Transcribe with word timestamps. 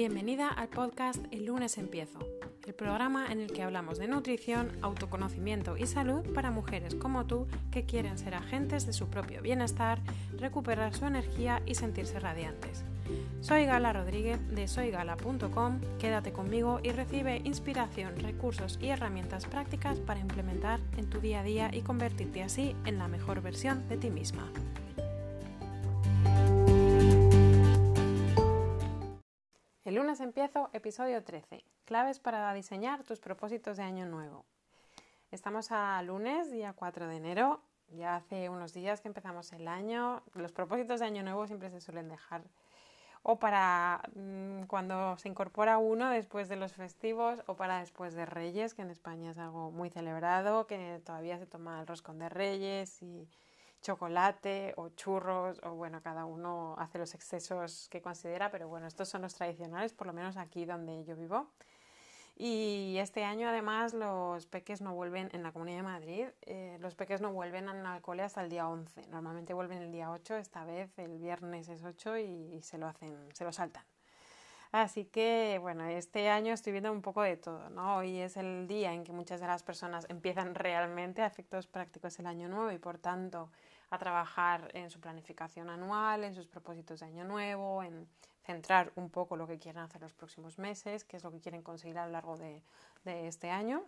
Bienvenida 0.00 0.48
al 0.48 0.68
podcast 0.68 1.22
El 1.30 1.44
lunes 1.44 1.76
empiezo, 1.76 2.20
el 2.66 2.72
programa 2.72 3.30
en 3.30 3.38
el 3.38 3.52
que 3.52 3.62
hablamos 3.62 3.98
de 3.98 4.08
nutrición, 4.08 4.72
autoconocimiento 4.80 5.76
y 5.76 5.86
salud 5.86 6.22
para 6.32 6.50
mujeres 6.50 6.94
como 6.94 7.26
tú 7.26 7.46
que 7.70 7.84
quieren 7.84 8.16
ser 8.16 8.34
agentes 8.34 8.86
de 8.86 8.94
su 8.94 9.08
propio 9.08 9.42
bienestar, 9.42 10.00
recuperar 10.38 10.94
su 10.94 11.04
energía 11.04 11.60
y 11.66 11.74
sentirse 11.74 12.18
radiantes. 12.18 12.82
Soy 13.42 13.66
Gala 13.66 13.92
Rodríguez 13.92 14.40
de 14.48 14.68
soygala.com, 14.68 15.80
quédate 15.98 16.32
conmigo 16.32 16.80
y 16.82 16.92
recibe 16.92 17.42
inspiración, 17.44 18.18
recursos 18.20 18.78
y 18.80 18.88
herramientas 18.88 19.44
prácticas 19.44 20.00
para 20.00 20.20
implementar 20.20 20.80
en 20.96 21.10
tu 21.10 21.20
día 21.20 21.40
a 21.40 21.44
día 21.44 21.70
y 21.74 21.82
convertirte 21.82 22.42
así 22.42 22.74
en 22.86 22.96
la 22.96 23.06
mejor 23.06 23.42
versión 23.42 23.86
de 23.90 23.98
ti 23.98 24.08
misma. 24.08 24.50
Empiezo 30.20 30.68
episodio 30.74 31.24
13, 31.24 31.64
claves 31.86 32.20
para 32.20 32.52
diseñar 32.52 33.04
tus 33.04 33.20
propósitos 33.20 33.78
de 33.78 33.84
año 33.84 34.04
nuevo. 34.04 34.44
Estamos 35.30 35.72
a 35.72 36.02
lunes, 36.02 36.50
día 36.50 36.74
4 36.74 37.08
de 37.08 37.16
enero, 37.16 37.62
ya 37.88 38.16
hace 38.16 38.50
unos 38.50 38.74
días 38.74 39.00
que 39.00 39.08
empezamos 39.08 39.50
el 39.54 39.66
año. 39.66 40.22
Los 40.34 40.52
propósitos 40.52 41.00
de 41.00 41.06
año 41.06 41.22
nuevo 41.22 41.46
siempre 41.46 41.70
se 41.70 41.80
suelen 41.80 42.10
dejar 42.10 42.42
o 43.22 43.38
para 43.38 44.02
mm, 44.14 44.64
cuando 44.64 45.16
se 45.16 45.28
incorpora 45.28 45.78
uno 45.78 46.10
después 46.10 46.50
de 46.50 46.56
los 46.56 46.74
festivos 46.74 47.42
o 47.46 47.54
para 47.54 47.80
después 47.80 48.14
de 48.14 48.26
Reyes, 48.26 48.74
que 48.74 48.82
en 48.82 48.90
España 48.90 49.30
es 49.30 49.38
algo 49.38 49.70
muy 49.70 49.90
celebrado, 49.90 50.66
que 50.66 51.00
todavía 51.04 51.38
se 51.38 51.46
toma 51.46 51.80
el 51.80 51.86
roscón 51.86 52.18
de 52.18 52.28
Reyes 52.28 53.02
y 53.02 53.26
chocolate 53.80 54.74
o 54.76 54.90
churros 54.90 55.60
o 55.62 55.74
bueno, 55.74 56.02
cada 56.02 56.24
uno 56.24 56.74
hace 56.78 56.98
los 56.98 57.14
excesos 57.14 57.88
que 57.88 58.00
considera, 58.00 58.50
pero 58.50 58.68
bueno, 58.68 58.86
estos 58.86 59.08
son 59.08 59.22
los 59.22 59.34
tradicionales, 59.34 59.92
por 59.92 60.06
lo 60.06 60.12
menos 60.12 60.36
aquí 60.36 60.64
donde 60.64 61.04
yo 61.04 61.16
vivo. 61.16 61.48
Y 62.42 62.96
este 62.96 63.22
año 63.22 63.50
además 63.50 63.92
los 63.92 64.46
peques 64.46 64.80
no 64.80 64.94
vuelven 64.94 65.28
en 65.34 65.42
la 65.42 65.52
Comunidad 65.52 65.76
de 65.76 65.82
Madrid, 65.82 66.26
eh, 66.42 66.78
los 66.80 66.94
peques 66.94 67.20
no 67.20 67.34
vuelven 67.34 67.68
al 67.68 68.00
cole 68.00 68.22
hasta 68.22 68.42
el 68.42 68.48
día 68.48 68.66
11, 68.66 69.08
normalmente 69.08 69.52
vuelven 69.52 69.82
el 69.82 69.92
día 69.92 70.10
8, 70.10 70.36
esta 70.36 70.64
vez 70.64 70.98
el 70.98 71.18
viernes 71.18 71.68
es 71.68 71.84
8 71.84 72.16
y, 72.16 72.62
se 72.62 72.78
lo 72.78 72.86
hacen, 72.86 73.14
se 73.34 73.44
lo 73.44 73.52
saltan. 73.52 73.84
Así 74.72 75.04
que, 75.04 75.58
bueno, 75.60 75.84
este 75.84 76.30
año 76.30 76.54
estoy 76.54 76.72
viendo 76.72 76.92
un 76.92 77.02
poco 77.02 77.20
de 77.22 77.36
todo, 77.36 77.68
¿no? 77.68 77.96
Hoy 77.96 78.20
es 78.20 78.38
el 78.38 78.66
día 78.66 78.94
en 78.94 79.04
que 79.04 79.12
muchas 79.12 79.40
de 79.40 79.46
las 79.46 79.62
personas 79.62 80.06
empiezan 80.08 80.54
realmente 80.54 81.20
a 81.20 81.26
efectos 81.26 81.66
prácticos 81.66 82.18
el 82.20 82.26
año 82.26 82.48
nuevo 82.48 82.70
y 82.70 82.78
por 82.78 82.96
tanto 82.96 83.50
a 83.90 83.98
trabajar 83.98 84.70
en 84.74 84.88
su 84.90 85.00
planificación 85.00 85.68
anual, 85.68 86.24
en 86.24 86.34
sus 86.34 86.46
propósitos 86.46 87.00
de 87.00 87.06
año 87.06 87.24
nuevo, 87.24 87.82
en 87.82 88.08
centrar 88.44 88.92
un 88.96 89.10
poco 89.10 89.36
lo 89.36 89.46
que 89.46 89.58
quieren 89.58 89.82
hacer 89.82 90.00
los 90.00 90.14
próximos 90.14 90.58
meses, 90.58 91.04
qué 91.04 91.16
es 91.16 91.24
lo 91.24 91.30
que 91.30 91.40
quieren 91.40 91.62
conseguir 91.62 91.98
a 91.98 92.06
lo 92.06 92.12
largo 92.12 92.36
de, 92.36 92.62
este 93.04 93.50
año. 93.50 93.84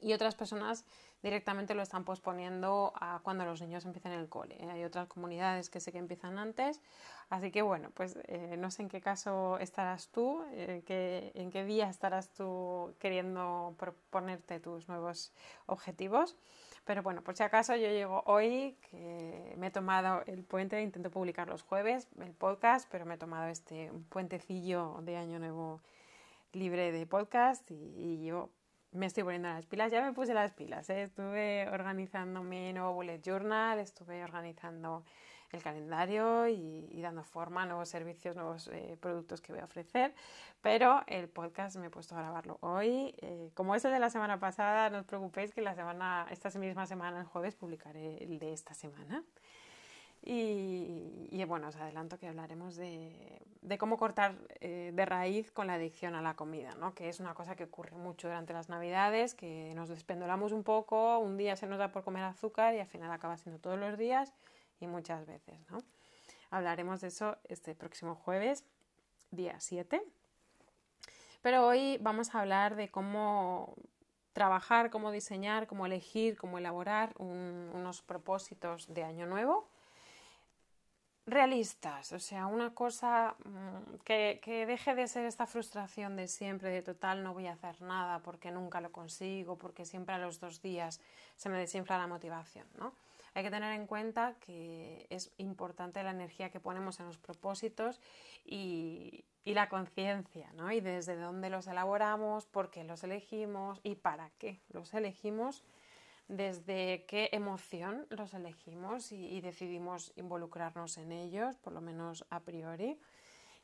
Y 0.00 0.12
otras 0.12 0.34
personas 0.34 0.84
directamente 1.22 1.74
lo 1.74 1.82
están 1.82 2.04
posponiendo 2.04 2.92
a 2.94 3.20
cuando 3.22 3.44
los 3.44 3.60
niños 3.60 3.84
empiecen 3.84 4.12
el 4.12 4.28
cole. 4.28 4.56
Hay 4.70 4.84
otras 4.84 5.08
comunidades 5.08 5.68
que 5.68 5.80
sé 5.80 5.92
que 5.92 5.98
empiezan 5.98 6.38
antes. 6.38 6.80
Así 7.28 7.50
que 7.50 7.62
bueno, 7.62 7.90
pues 7.94 8.16
eh, 8.28 8.56
no 8.56 8.70
sé 8.70 8.82
en 8.82 8.88
qué 8.88 9.00
caso 9.00 9.58
estarás 9.58 10.08
tú, 10.08 10.44
eh, 10.52 11.32
en 11.34 11.50
qué 11.50 11.64
día 11.64 11.88
estarás 11.88 12.32
tú 12.32 12.94
queriendo 12.98 13.74
proponerte 13.78 14.60
tus 14.60 14.88
nuevos 14.88 15.32
objetivos. 15.66 16.36
Pero 16.84 17.02
bueno, 17.02 17.22
por 17.22 17.36
si 17.36 17.42
acaso 17.42 17.76
yo 17.76 17.88
llego 17.88 18.22
hoy, 18.26 18.76
que 18.90 19.54
me 19.58 19.68
he 19.68 19.70
tomado 19.70 20.22
el 20.26 20.42
puente, 20.44 20.80
intento 20.82 21.10
publicar 21.10 21.48
los 21.48 21.62
jueves 21.62 22.08
el 22.20 22.32
podcast, 22.32 22.88
pero 22.90 23.06
me 23.06 23.14
he 23.14 23.18
tomado 23.18 23.48
este 23.48 23.92
puentecillo 24.08 24.98
de 25.02 25.16
año 25.16 25.38
nuevo 25.38 25.80
libre 26.52 26.90
de 26.90 27.06
podcast 27.06 27.70
y, 27.70 28.24
yo 28.24 28.50
me 28.92 29.06
estoy 29.06 29.22
poniendo 29.22 29.48
las 29.48 29.66
pilas. 29.66 29.92
Ya 29.92 30.02
me 30.02 30.12
puse 30.12 30.34
las 30.34 30.52
pilas, 30.52 30.90
¿eh? 30.90 31.02
estuve 31.02 31.68
organizando 31.68 32.42
mi 32.42 32.72
nuevo 32.72 32.94
bullet 32.94 33.20
journal, 33.22 33.78
estuve 33.78 34.24
organizando 34.24 35.04
el 35.56 35.62
calendario 35.62 36.48
y, 36.48 37.00
dando 37.00 37.22
forma 37.24 37.62
a 37.62 37.66
nuevos 37.66 37.88
servicios, 37.88 38.36
nuevos 38.36 38.68
eh, 38.68 38.96
productos 39.00 39.40
que 39.40 39.52
voy 39.52 39.60
a 39.60 39.64
ofrecer. 39.64 40.14
Pero 40.60 41.02
el 41.06 41.28
podcast 41.28 41.76
me 41.76 41.86
he 41.86 41.90
puesto 41.90 42.14
a 42.14 42.18
grabarlo 42.18 42.58
hoy. 42.60 43.14
Eh, 43.18 43.50
como 43.54 43.74
es 43.74 43.84
el 43.84 43.92
de 43.92 43.98
la 43.98 44.10
semana 44.10 44.38
pasada, 44.38 44.90
no 44.90 44.98
os 44.98 45.06
preocupéis 45.06 45.52
que 45.52 45.60
la 45.60 45.74
semana, 45.74 46.26
esta 46.30 46.50
misma 46.58 46.86
semana, 46.86 47.20
el 47.20 47.26
jueves, 47.26 47.54
publicaré 47.54 48.22
el 48.22 48.38
de 48.38 48.52
esta 48.52 48.74
semana. 48.74 49.24
Y, 50.22 51.42
bueno, 51.46 51.68
os 51.68 51.76
adelanto 51.76 52.18
que 52.18 52.28
hablaremos 52.28 52.76
de, 52.76 53.40
cómo 53.78 53.96
cortar 53.96 54.34
eh, 54.60 54.92
de 54.94 55.06
raíz 55.06 55.50
con 55.50 55.66
la 55.66 55.74
adicción 55.74 56.14
a 56.14 56.20
la 56.20 56.34
comida, 56.34 56.74
¿no? 56.78 56.94
que 56.94 57.08
es 57.08 57.20
una 57.20 57.32
cosa 57.32 57.56
que 57.56 57.64
ocurre 57.64 57.96
mucho 57.96 58.28
durante 58.28 58.52
las 58.52 58.68
navidades, 58.68 59.34
que 59.34 59.72
nos 59.74 59.88
despendolamos 59.88 60.52
un 60.52 60.62
poco, 60.62 61.18
un 61.18 61.38
día 61.38 61.56
se 61.56 61.66
nos 61.66 61.78
da 61.78 61.90
por 61.90 62.04
comer 62.04 62.24
azúcar 62.24 62.74
y 62.74 62.80
al 62.80 62.86
final 62.86 63.10
acaba 63.10 63.38
siendo 63.38 63.60
todos 63.60 63.78
los 63.78 63.96
días 63.96 64.34
y 64.80 64.86
muchas 64.86 65.26
veces, 65.26 65.58
¿no? 65.70 65.78
Hablaremos 66.50 67.00
de 67.00 67.08
eso 67.08 67.36
este 67.44 67.74
próximo 67.74 68.14
jueves, 68.14 68.64
día 69.30 69.60
7. 69.60 70.02
Pero 71.42 71.66
hoy 71.66 71.98
vamos 72.00 72.34
a 72.34 72.40
hablar 72.40 72.74
de 72.74 72.88
cómo 72.88 73.74
trabajar, 74.32 74.90
cómo 74.90 75.10
diseñar, 75.10 75.66
cómo 75.66 75.86
elegir, 75.86 76.36
cómo 76.36 76.58
elaborar 76.58 77.14
unos 77.18 78.02
propósitos 78.02 78.92
de 78.92 79.04
año 79.04 79.26
nuevo 79.26 79.68
realistas, 81.26 82.12
o 82.12 82.18
sea, 82.18 82.46
una 82.46 82.74
cosa 82.74 83.36
mm, 83.44 83.96
que, 84.04 84.40
que, 84.42 84.66
deje 84.66 84.94
de 84.94 85.06
ser 85.06 85.24
esta 85.24 85.46
frustración 85.46 86.16
de 86.16 86.28
siempre, 86.28 86.70
de 86.70 86.82
total 86.82 87.22
no 87.22 87.32
voy 87.32 87.46
a 87.46 87.52
hacer 87.52 87.80
nada 87.82 88.18
porque 88.20 88.50
nunca 88.50 88.80
lo 88.80 88.90
consigo, 88.90 89.56
porque 89.56 89.84
siempre 89.84 90.14
a 90.14 90.18
los 90.18 90.40
dos 90.40 90.60
días 90.60 91.00
se 91.36 91.48
me 91.48 91.58
desinfla 91.58 91.98
la 91.98 92.06
motivación, 92.06 92.66
¿no? 92.78 92.92
Hay 93.34 93.44
que 93.44 93.50
tener 93.50 93.72
en 93.72 93.86
cuenta 93.86 94.34
que 94.40 95.06
es 95.10 95.32
importante 95.38 96.02
la 96.02 96.10
energía 96.10 96.50
que 96.50 96.60
ponemos 96.60 97.00
en 97.00 97.06
los 97.06 97.18
propósitos 97.18 98.00
y, 98.44 99.24
la 99.44 99.68
conciencia, 99.68 100.52
¿no? 100.52 100.70
Y 100.70 100.80
desde 100.80 101.16
dónde 101.16 101.50
los 101.50 101.66
elaboramos, 101.66 102.46
por 102.46 102.70
qué 102.70 102.84
los 102.84 103.02
elegimos 103.02 103.80
y 103.82 103.96
para 103.96 104.30
qué 104.38 104.60
los 104.68 104.94
elegimos, 104.94 105.64
desde 106.28 107.04
qué 107.08 107.30
emoción 107.32 108.06
los 108.10 108.32
elegimos 108.32 109.10
y 109.10 109.40
decidimos 109.40 110.12
involucrarnos 110.14 110.98
en 110.98 111.10
ellos, 111.10 111.56
por 111.56 111.72
lo 111.72 111.80
menos 111.80 112.24
a 112.30 112.38
priori. 112.38 112.96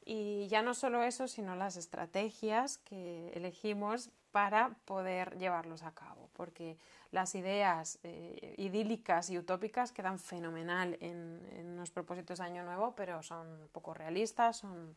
Y 0.09 0.47
ya 0.47 0.63
no 0.63 0.73
solo 0.73 1.03
eso, 1.03 1.27
sino 1.27 1.57
las 1.57 1.77
estrategias 1.77 2.79
que 2.79 3.31
elegimos 3.35 4.11
para 4.31 4.77
poder 4.85 5.37
llevarlos 5.37 5.83
a 5.83 5.95
cabo, 5.95 6.26
porque 6.37 6.77
las 7.11 7.35
ideas 7.35 7.99
eh, 8.03 8.55
idílicas 8.59 9.31
y 9.31 9.39
utópicas 9.39 9.93
quedan 9.93 10.19
fenomenal 10.19 10.97
en, 11.01 11.77
los 11.77 11.91
propósitos 11.91 12.39
de 12.39 12.45
Año 12.45 12.65
Nuevo, 12.65 12.95
pero 12.95 13.23
son 13.23 13.69
poco 13.73 13.95
realistas, 13.95 14.59
son 14.59 14.97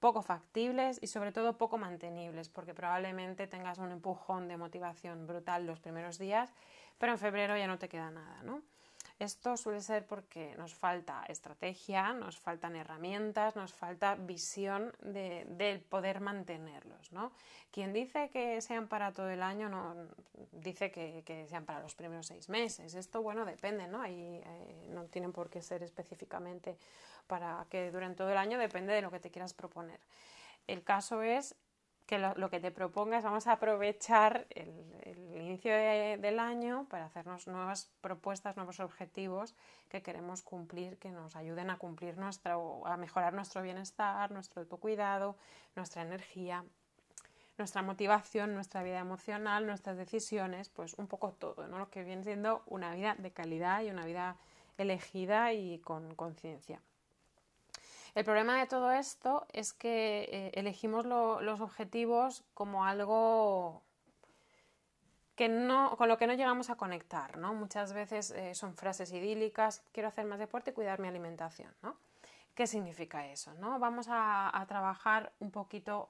poco 0.00 0.22
factibles 0.22 0.98
y 1.02 1.06
sobre 1.06 1.32
todo 1.32 1.56
poco 1.56 1.78
mantenibles, 1.78 2.48
porque 2.48 2.74
probablemente 2.74 3.46
tengas 3.46 3.78
un 3.78 3.90
empujón 3.90 4.48
de 4.48 4.56
motivación 4.56 5.26
brutal 5.26 5.66
los 5.66 5.80
primeros 5.80 6.18
días, 6.18 6.52
pero 6.98 7.12
en 7.12 7.18
febrero 7.18 7.56
ya 7.56 7.66
no 7.66 7.78
te 7.78 7.88
queda 7.88 8.10
nada, 8.10 8.42
¿no? 8.42 8.62
Esto 9.20 9.56
suele 9.56 9.80
ser 9.80 10.06
porque 10.06 10.56
nos 10.56 10.74
falta 10.74 11.24
estrategia, 11.28 12.12
nos 12.12 12.36
faltan 12.36 12.74
herramientas, 12.74 13.54
nos 13.54 13.72
falta 13.72 14.16
visión 14.16 14.92
de, 15.02 15.82
poder 15.88 16.20
mantenerlos. 16.20 17.12
¿no? 17.12 17.30
Quien 17.70 17.92
dice 17.92 18.28
que 18.30 18.60
sean 18.60 18.88
para 18.88 19.12
todo 19.12 19.30
el 19.30 19.42
año 19.42 19.68
no 19.68 19.94
dice 20.50 20.90
que, 20.90 21.46
sean 21.48 21.64
para 21.64 21.80
los 21.80 21.94
primeros 21.94 22.26
seis 22.26 22.48
meses. 22.48 22.94
Esto, 22.94 23.22
bueno, 23.22 23.44
depende, 23.44 23.86
¿no? 23.86 24.02
Ahí, 24.02 24.42
eh, 24.44 24.88
no 24.88 25.04
tienen 25.04 25.32
por 25.32 25.48
qué 25.48 25.62
ser 25.62 25.84
específicamente 25.84 26.76
para 27.28 27.64
que 27.70 27.92
duren 27.92 28.16
todo 28.16 28.30
el 28.30 28.36
año, 28.36 28.58
depende 28.58 28.92
de 28.92 29.02
lo 29.02 29.10
que 29.10 29.20
te 29.20 29.30
quieras 29.30 29.54
proponer. 29.54 30.00
El 30.66 30.82
caso 30.82 31.22
es 31.22 31.54
que 32.06 32.18
lo, 32.18 32.50
que 32.50 32.60
te 32.60 32.70
propongas, 32.70 33.24
vamos 33.24 33.46
a 33.46 33.52
aprovechar 33.52 34.46
el, 34.50 34.68
inicio 35.34 35.72
del 35.72 36.38
año 36.38 36.86
para 36.88 37.06
hacernos 37.06 37.46
nuevas 37.46 37.90
propuestas, 38.00 38.56
nuevos 38.56 38.80
objetivos 38.80 39.54
que 39.88 40.02
queremos 40.02 40.42
cumplir, 40.42 40.98
que 40.98 41.10
nos 41.10 41.36
ayuden 41.36 41.70
a 41.70 41.78
cumplir 41.78 42.16
nuestro, 42.16 42.86
a 42.86 42.96
mejorar 42.96 43.34
nuestro 43.34 43.62
bienestar, 43.62 44.30
nuestro 44.30 44.62
autocuidado, 44.62 45.36
nuestra 45.76 46.02
energía, 46.02 46.64
nuestra 47.58 47.82
motivación, 47.82 48.54
nuestra 48.54 48.82
vida 48.82 48.98
emocional, 48.98 49.66
nuestras 49.66 49.96
decisiones, 49.96 50.70
pues 50.70 50.94
un 50.94 51.06
poco 51.06 51.32
todo, 51.32 51.68
¿no? 51.68 51.78
Lo 51.78 51.90
que 51.90 52.04
viene 52.04 52.24
siendo 52.24 52.62
una 52.66 52.94
vida 52.94 53.14
de 53.18 53.30
calidad 53.30 53.82
y 53.82 53.90
una 53.90 54.04
vida 54.04 54.36
elegida 54.78 55.52
y 55.52 55.78
con 55.78 56.14
conciencia. 56.14 56.80
El 58.14 58.24
problema 58.24 58.58
de 58.58 58.66
todo 58.66 58.92
esto 58.92 59.46
es 59.52 59.72
que 59.72 60.28
eh, 60.30 60.52
elegimos 60.54 61.04
los 61.04 61.60
objetivos 61.60 62.44
como 62.54 62.84
algo 62.84 63.82
que 65.34 65.48
no, 65.48 65.96
con 65.96 66.08
lo 66.08 66.16
que 66.16 66.28
no 66.28 66.34
llegamos 66.34 66.70
a 66.70 66.76
conectar, 66.76 67.36
¿no? 67.38 67.54
Muchas 67.54 67.92
veces 67.92 68.30
eh, 68.30 68.54
son 68.54 68.76
frases 68.76 69.12
idílicas, 69.12 69.82
quiero 69.92 70.08
hacer 70.08 70.26
más 70.26 70.38
deporte 70.38 70.70
y 70.70 70.74
cuidar 70.74 71.00
mi 71.00 71.08
alimentación, 71.08 71.74
¿no? 71.82 71.96
¿Qué 72.54 72.68
significa 72.68 73.26
eso? 73.26 73.52
¿no? 73.54 73.80
Vamos 73.80 74.06
a, 74.08 74.64
trabajar 74.68 75.32
un 75.40 75.50
poquito 75.50 76.08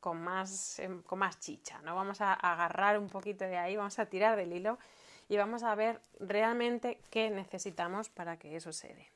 con 0.00 0.22
más, 0.22 0.78
em, 0.78 1.02
con 1.02 1.18
más 1.18 1.38
chicha, 1.38 1.82
¿no? 1.82 1.94
Vamos 1.94 2.22
a 2.22 2.32
agarrar 2.32 2.98
un 2.98 3.08
poquito 3.08 3.44
de 3.44 3.58
ahí, 3.58 3.76
vamos 3.76 3.98
a 3.98 4.06
tirar 4.06 4.36
del 4.36 4.54
hilo 4.54 4.78
y 5.28 5.36
vamos 5.36 5.62
a 5.62 5.74
ver 5.74 6.00
realmente 6.18 6.98
qué 7.10 7.28
necesitamos 7.28 8.08
para 8.08 8.38
que 8.38 8.56
eso 8.56 8.72
se 8.72 8.94
dé. 8.94 9.11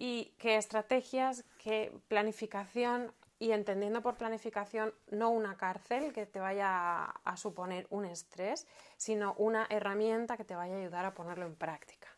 Y 0.00 0.32
qué 0.38 0.56
estrategias, 0.56 1.44
qué 1.58 1.92
planificación 2.08 3.12
y 3.38 3.52
entendiendo 3.52 4.00
por 4.00 4.16
planificación 4.16 4.94
no 5.10 5.28
una 5.28 5.58
cárcel 5.58 6.14
que 6.14 6.24
te 6.24 6.40
vaya 6.40 7.04
a 7.04 7.36
suponer 7.36 7.86
un 7.90 8.06
estrés, 8.06 8.66
sino 8.96 9.34
una 9.34 9.66
herramienta 9.68 10.38
que 10.38 10.44
te 10.44 10.56
vaya 10.56 10.74
a 10.74 10.78
ayudar 10.78 11.04
a 11.04 11.12
ponerlo 11.12 11.44
en 11.44 11.54
práctica 11.54 12.08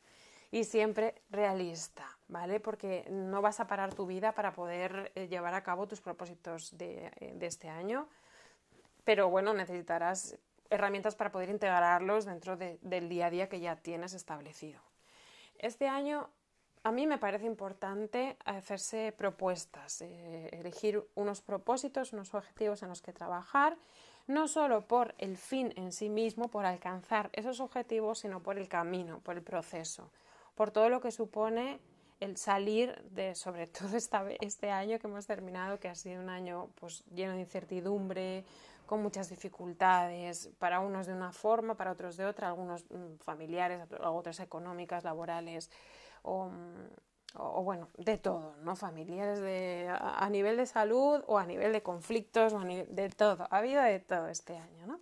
y 0.52 0.62
siempre 0.62 1.16
realista, 1.30 2.06
¿vale? 2.28 2.60
Porque 2.60 3.04
no 3.10 3.42
vas 3.42 3.58
a 3.58 3.66
parar 3.66 3.92
tu 3.94 4.06
vida 4.06 4.32
para 4.32 4.52
poder 4.52 5.10
eh, 5.16 5.26
llevar 5.26 5.54
a 5.54 5.64
cabo 5.64 5.88
tus 5.88 6.00
propósitos 6.00 6.78
de, 6.78 7.10
eh, 7.16 7.32
de 7.34 7.46
este 7.46 7.68
año, 7.68 8.06
pero 9.02 9.28
bueno, 9.28 9.54
necesitarás 9.54 10.38
herramientas 10.70 11.16
para 11.16 11.32
poder 11.32 11.48
integrarlos 11.48 12.26
dentro 12.26 12.56
de, 12.56 12.78
del 12.82 13.08
día 13.08 13.26
a 13.26 13.30
día 13.30 13.48
que 13.48 13.58
ya 13.58 13.74
tienes 13.74 14.12
establecido. 14.12 14.80
Este 15.58 15.88
año 15.88 16.28
a 16.84 16.92
mí 16.92 17.06
me 17.06 17.18
parece 17.18 17.46
importante 17.46 18.36
hacerse 18.44 19.14
propuestas, 19.16 20.02
eh, 20.02 20.48
elegir 20.52 21.02
unos 21.14 21.40
propósitos, 21.40 22.12
unos 22.12 22.34
objetivos 22.34 22.82
en 22.82 22.88
los 22.88 23.02
que 23.02 23.12
trabajar, 23.12 23.76
no 24.26 24.48
solo 24.48 24.86
por 24.86 25.14
el 25.18 25.36
fin 25.36 25.72
en 25.76 25.92
sí 25.92 26.08
mismo, 26.08 26.48
por 26.48 26.66
alcanzar 26.66 27.30
esos 27.32 27.60
objetivos, 27.60 28.20
sino 28.20 28.42
por 28.42 28.58
el 28.58 28.68
camino, 28.68 29.20
por 29.20 29.36
el 29.36 29.42
proceso 29.42 30.10
por 30.54 30.70
todo 30.70 30.88
lo 30.88 31.00
que 31.00 31.10
supone 31.10 31.80
el 32.20 32.36
salir 32.36 33.02
de, 33.10 33.34
sobre 33.34 33.66
todo 33.78 33.96
este 33.96 34.70
año 34.70 34.98
que 34.98 35.06
hemos 35.06 35.26
terminado, 35.26 35.78
que 35.78 35.88
ha 35.88 35.94
sido 35.94 36.20
un 36.20 36.28
año 36.28 36.68
pues, 36.80 37.04
lleno 37.14 37.32
de 37.32 37.40
incertidumbre, 37.40 38.44
con 38.86 39.02
muchas 39.02 39.30
dificultades, 39.30 40.50
para 40.58 40.80
unos 40.80 41.06
de 41.06 41.14
una 41.14 41.32
forma, 41.32 41.76
para 41.76 41.92
otros 41.92 42.16
de 42.16 42.26
otra, 42.26 42.48
algunos 42.48 42.84
mm, 42.90 43.16
familiares, 43.20 43.80
otras 44.02 44.40
económicas, 44.40 45.04
laborales, 45.04 45.70
o, 46.22 46.50
bueno, 47.62 47.88
de 47.96 48.18
todo, 48.18 48.56
¿no? 48.62 48.76
Familiares 48.76 49.40
de, 49.40 49.88
a, 49.90 50.28
nivel 50.30 50.56
de 50.56 50.66
salud 50.66 51.22
o 51.26 51.38
a 51.38 51.46
nivel 51.46 51.72
de 51.72 51.82
conflictos, 51.82 52.54
de 52.88 53.08
todo. 53.10 53.46
Ha 53.50 53.58
habido 53.58 53.82
de 53.82 54.00
todo 54.00 54.28
este 54.28 54.56
año, 54.56 54.86
¿no? 54.86 55.00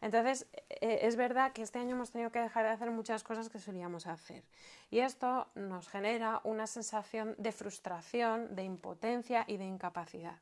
Entonces, 0.00 0.46
eh, 0.68 1.00
es 1.02 1.16
verdad 1.16 1.52
que 1.52 1.62
este 1.62 1.78
año 1.78 1.96
hemos 1.96 2.10
tenido 2.10 2.30
que 2.30 2.38
dejar 2.38 2.64
de 2.64 2.70
hacer 2.70 2.90
muchas 2.90 3.24
cosas 3.24 3.48
que 3.48 3.58
solíamos 3.58 4.06
hacer. 4.06 4.44
Y 4.90 5.00
esto 5.00 5.48
nos 5.54 5.88
genera 5.88 6.40
una 6.44 6.66
sensación 6.66 7.34
de 7.38 7.52
frustración, 7.52 8.54
de 8.54 8.62
impotencia 8.62 9.44
y 9.46 9.56
de 9.56 9.64
incapacidad. 9.64 10.38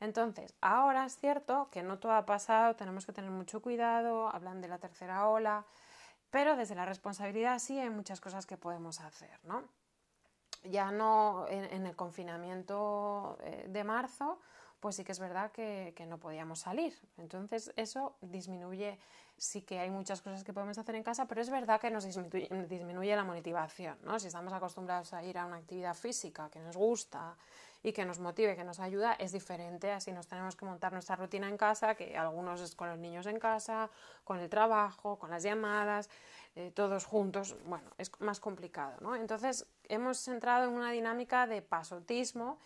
Entonces, 0.00 0.54
ahora 0.60 1.06
es 1.06 1.16
cierto 1.16 1.68
que 1.70 1.82
no 1.82 1.98
todo 1.98 2.12
ha 2.12 2.26
pasado, 2.26 2.76
tenemos 2.76 3.06
que 3.06 3.12
tener 3.12 3.30
mucho 3.30 3.62
cuidado, 3.62 4.28
hablan 4.28 4.60
de 4.60 4.68
la 4.68 4.78
tercera 4.78 5.28
ola, 5.28 5.64
pero 6.34 6.56
desde 6.56 6.74
la 6.74 6.84
responsabilidad 6.84 7.60
sí 7.60 7.78
hay 7.78 7.90
muchas 7.90 8.20
cosas 8.20 8.44
que 8.44 8.56
podemos 8.56 9.00
hacer, 9.00 9.38
¿no? 9.44 9.62
Ya 10.64 10.90
no 10.90 11.46
en, 11.48 11.86
el 11.86 11.94
confinamiento 11.94 13.38
eh, 13.40 13.66
de 13.68 13.84
marzo, 13.84 14.40
pues 14.80 14.96
sí 14.96 15.04
que 15.04 15.12
es 15.12 15.20
verdad 15.20 15.52
que, 15.52 15.94
no 16.08 16.18
podíamos 16.18 16.58
salir. 16.58 16.92
Entonces 17.18 17.72
eso 17.76 18.16
disminuye, 18.20 18.98
sí 19.36 19.62
que 19.62 19.78
hay 19.78 19.90
muchas 19.90 20.22
cosas 20.22 20.42
que 20.42 20.52
podemos 20.52 20.76
hacer 20.76 20.96
en 20.96 21.04
casa, 21.04 21.28
pero 21.28 21.40
es 21.40 21.50
verdad 21.50 21.80
que 21.80 21.92
nos 21.92 22.04
disminuye, 22.04 23.14
la 23.14 23.22
motivación. 23.22 23.96
¿no? 24.02 24.18
Si 24.18 24.26
estamos 24.26 24.52
acostumbrados 24.52 25.12
a 25.12 25.22
ir 25.22 25.38
a 25.38 25.46
una 25.46 25.58
actividad 25.58 25.94
física 25.94 26.50
que 26.50 26.58
nos 26.58 26.76
gusta 26.76 27.36
y 27.84 27.92
que 27.92 28.04
nos 28.04 28.18
motive, 28.18 28.56
que 28.56 28.64
nos 28.64 28.80
ayuda, 28.80 29.12
es 29.12 29.30
diferente. 29.30 29.92
Así 29.92 30.10
nos 30.10 30.26
tenemos 30.26 30.56
que 30.56 30.64
montar 30.64 30.92
nuestra 30.92 31.14
rutina 31.14 31.48
en 31.48 31.56
casa, 31.56 31.94
que 31.94 32.16
algunos 32.16 32.60
es 32.60 32.74
con 32.74 32.88
los 32.88 32.98
niños 32.98 33.26
en 33.26 33.38
casa, 33.38 33.90
con 34.24 34.40
el 34.40 34.48
trabajo, 34.48 35.18
con 35.18 35.30
las 35.30 35.42
llamadas. 35.44 36.08
Eh, 36.56 36.72
todos 36.74 37.04
juntos, 37.04 37.54
bueno, 37.66 37.90
es 37.98 38.10
más 38.20 38.40
complicado, 38.40 38.94
¿no? 39.00 39.14
Entonces 39.14 39.66
hemos 39.88 40.26
entrado 40.28 40.68
en 40.68 40.74
una 40.74 40.90
dinámica 40.90 41.46
de 41.46 41.60
pasotismo 41.62 42.58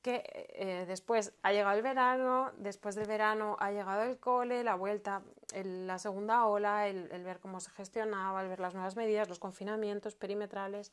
que 0.00 0.24
eh, 0.54 0.84
después 0.88 1.32
ha 1.42 1.52
llegado 1.52 1.76
el 1.76 1.82
verano, 1.82 2.50
después 2.56 2.96
del 2.96 3.06
verano 3.06 3.56
ha 3.60 3.70
llegado 3.70 4.02
el 4.02 4.18
cole, 4.18 4.64
la 4.64 4.74
vuelta, 4.74 5.22
la 5.64 5.98
segunda 5.98 6.46
ola, 6.46 6.88
el, 6.88 7.08
ver 7.22 7.38
cómo 7.38 7.60
se 7.60 7.70
gestionaba, 7.70 8.42
el 8.42 8.48
ver 8.48 8.58
las 8.58 8.74
nuevas 8.74 8.96
medidas, 8.96 9.28
los 9.28 9.38
confinamientos 9.38 10.16
perimetrales. 10.16 10.90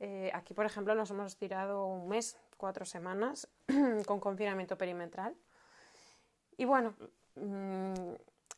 Eh, 0.00 0.30
aquí, 0.34 0.52
por 0.52 0.66
ejemplo, 0.66 0.94
nos 0.94 1.10
hemos 1.10 1.36
tirado 1.36 1.86
un 1.86 2.08
mes, 2.08 2.36
cuatro 2.54 2.84
semanas 2.84 3.48
con 4.06 4.20
confinamiento 4.20 4.76
perimetral. 4.78 5.34
Y 6.56 6.64
bueno, 6.64 6.94
mm, 7.36 8.14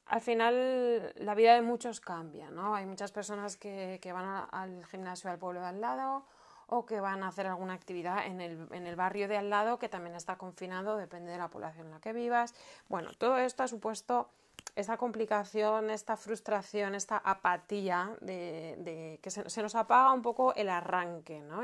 al 0.06 0.20
final 0.20 1.12
la 1.16 1.34
vida 1.34 1.54
de 1.54 1.62
muchos 1.62 2.00
cambia, 2.00 2.50
¿no? 2.50 2.75
Hay 2.75 2.87
muchas 2.87 3.12
personas 3.12 3.56
que, 3.56 3.98
que 4.00 4.12
van 4.12 4.46
al 4.50 4.84
gimnasio 4.87 5.31
al 5.31 5.38
pueblo 5.38 5.60
de 5.60 5.66
al 5.66 5.81
lado, 5.81 6.25
o 6.69 6.84
que 6.84 7.00
van 7.00 7.22
a 7.22 7.28
hacer 7.28 7.46
alguna 7.46 7.75
actividad 7.75 8.26
en 8.26 8.40
el, 8.40 8.66
en 8.72 8.87
el, 8.87 8.96
barrio 8.96 9.28
de 9.28 9.37
al 9.37 9.50
lado 9.50 9.78
que 9.78 9.88
también 9.88 10.16
está 10.16 10.37
confinado, 10.37 10.96
depende 10.96 11.31
de 11.31 11.38
la 11.38 11.49
población 11.49 11.87
en 11.87 11.92
la 11.92 12.00
que 12.00 12.12
vivas. 12.12 12.54
Bueno, 12.88 13.10
todo 13.16 13.38
esto 13.38 13.62
ha 13.62 13.69
supuesto 13.69 14.28
esta 14.75 14.96
complicación, 14.96 15.90
esta 15.90 16.16
frustración, 16.16 16.94
esta 16.94 17.19
apatía 17.19 18.16
de, 18.20 19.19
que 19.22 19.31
se, 19.31 19.62
nos 19.62 19.75
apaga 19.75 20.12
un 20.12 20.22
poco 20.22 20.54
el 20.54 20.69
arranque, 20.69 21.40
¿no? 21.40 21.62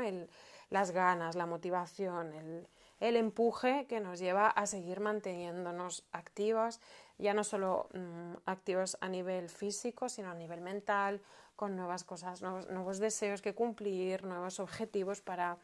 Las 0.73 0.89
ganas, 0.89 1.35
la 1.35 1.45
motivación, 1.45 2.33
el, 2.99 3.15
empuje 3.15 3.85
que 3.87 3.99
nos 3.99 4.17
lleva 4.17 4.47
a 4.47 4.65
seguir 4.65 5.01
manteniéndonos 5.01 6.03
activos, 6.11 6.79
ya 7.19 7.35
no 7.35 7.43
solo 7.43 7.89
mmm, 7.93 8.33
activos 8.45 8.97
a 8.99 9.07
nivel 9.07 9.49
físico, 9.49 10.09
sino 10.09 10.31
a 10.31 10.33
nivel 10.33 10.61
mental, 10.61 11.21
con 11.55 11.75
nuevas 11.75 12.03
cosas, 12.03 12.41
nuevos, 12.41 12.67
nuevos 12.69 12.97
deseos 12.97 13.43
que 13.43 13.53
cumplir, 13.53 14.23
nuevos 14.23 14.59
objetivos 14.59 15.21
para 15.21 15.57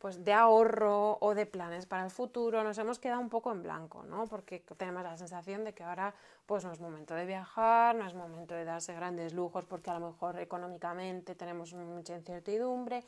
pues 0.00 0.24
de 0.24 0.32
ahorro 0.32 1.18
o 1.20 1.34
de 1.36 1.46
planes 1.46 1.86
para 1.86 2.02
el 2.02 2.10
futuro, 2.10 2.64
nos 2.64 2.76
hemos 2.78 2.98
quedado 2.98 3.20
un 3.20 3.28
poco 3.28 3.52
en 3.52 3.62
blanco, 3.62 4.02
¿no? 4.02 4.26
Porque 4.26 4.58
tenemos 4.76 5.04
la 5.04 5.16
sensación 5.16 5.62
de 5.62 5.74
que 5.74 5.84
ahora 5.84 6.12
pues 6.46 6.64
no 6.64 6.72
es 6.72 6.80
momento 6.80 7.14
de 7.14 7.24
viajar, 7.24 7.94
no 7.94 8.04
es 8.08 8.14
momento 8.14 8.54
de 8.54 8.64
darse 8.64 8.92
grandes 8.94 9.32
lujos 9.34 9.64
porque 9.66 9.90
a 9.90 10.00
lo 10.00 10.10
mejor 10.10 10.40
económicamente 10.40 11.36
tenemos 11.36 11.72
mucha 11.74 12.16
incertidumbre 12.16 13.04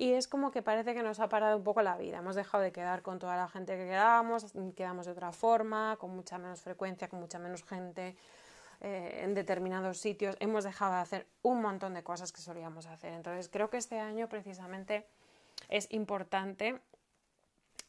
y 0.00 0.14
es 0.14 0.28
como 0.28 0.50
que 0.50 0.62
parece 0.62 0.94
que 0.94 1.02
nos 1.02 1.20
ha 1.20 1.28
parado 1.28 1.58
un 1.58 1.62
poco 1.62 1.82
la 1.82 1.98
vida. 1.98 2.20
Hemos 2.20 2.34
dejado 2.34 2.64
de 2.64 2.72
quedar 2.72 3.02
con 3.02 3.18
toda 3.18 3.36
la 3.36 3.48
gente 3.48 3.76
que 3.76 3.84
quedábamos, 3.84 4.46
quedamos 4.74 5.04
de 5.04 5.12
otra 5.12 5.30
forma, 5.30 5.98
con 6.00 6.16
mucha 6.16 6.38
menos 6.38 6.62
frecuencia, 6.62 7.06
con 7.06 7.20
mucha 7.20 7.38
menos 7.38 7.62
gente, 7.64 8.16
eh, 8.80 9.20
en 9.24 9.34
determinados 9.34 9.98
sitios, 9.98 10.38
hemos 10.40 10.64
dejado 10.64 10.94
de 10.94 11.00
hacer 11.00 11.26
un 11.42 11.60
montón 11.60 11.92
de 11.92 12.02
cosas 12.02 12.32
que 12.32 12.40
solíamos 12.40 12.86
hacer. 12.86 13.12
Entonces 13.12 13.50
creo 13.50 13.68
que 13.68 13.76
este 13.76 14.00
año 14.00 14.26
precisamente 14.26 15.06
es 15.68 15.86
importante 15.92 16.80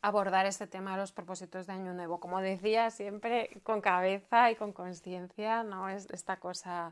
abordar 0.01 0.46
este 0.46 0.68
tema 0.68 0.91
de 0.91 0.98
los 0.98 1.13
propósitos 1.13 1.65
de 1.65 1.72
Año 1.72 1.94
Nuevo. 1.94 2.20
Como 2.20 2.41
decía, 2.41 2.89
siempre 2.89 3.62
con 3.63 3.80
cabeza 3.80 4.51
y 4.51 4.56
con 4.56 4.74
conciencia, 4.74 5.63
no 5.63 5.88
es 5.88 6.10
esta 6.12 6.41
cosa 6.41 6.91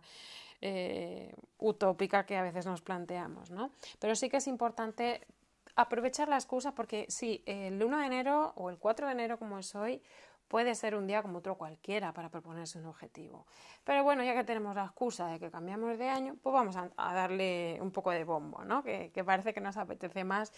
eh, 0.62 1.34
utópica 1.58 2.26
que 2.26 2.38
a 2.38 2.44
veces 2.44 2.66
nos 2.66 2.82
planteamos, 2.82 3.52
¿no? 3.52 3.72
Pero 4.00 4.16
sí 4.16 4.30
que 4.30 4.38
es 4.38 4.48
importante 4.48 5.26
aprovechar 5.76 6.28
la 6.28 6.36
excusa 6.36 6.74
porque 6.74 7.06
sí, 7.10 7.44
el 7.46 7.82
1 7.82 8.00
de 8.00 8.06
enero 8.06 8.54
o 8.56 8.70
el 8.70 8.78
4 8.78 9.08
de 9.08 9.14
enero 9.14 9.40
como 9.40 9.60
es 9.60 9.74
hoy, 9.76 10.02
Puede 10.50 10.74
ser 10.74 10.96
un 10.96 11.06
día 11.06 11.22
como 11.22 11.38
otro 11.38 11.56
cualquiera 11.56 12.12
para 12.12 12.30
proponerse 12.30 12.80
un 12.80 12.88
objetivo. 12.88 13.46
Pero 13.84 14.04
bueno, 14.04 14.24
ya 14.24 14.34
que 14.34 14.44
tenemos 14.44 14.76
la 14.76 14.86
excusa 14.86 15.28
de 15.28 15.40
que 15.40 15.52
cambiamos 15.52 15.96
de 16.00 16.10
año, 16.10 16.36
pues 16.42 16.52
vamos 16.52 16.76
a, 16.76 16.90
darle 16.98 17.78
un 17.82 17.92
poco 17.92 18.10
de 18.10 18.24
bombo, 18.24 18.66
¿no? 18.66 18.82
Que, 18.84 19.12
parece 19.24 19.54
que 19.54 19.62
nos 19.62 19.78
apetece 19.78 20.24
más 20.24 20.52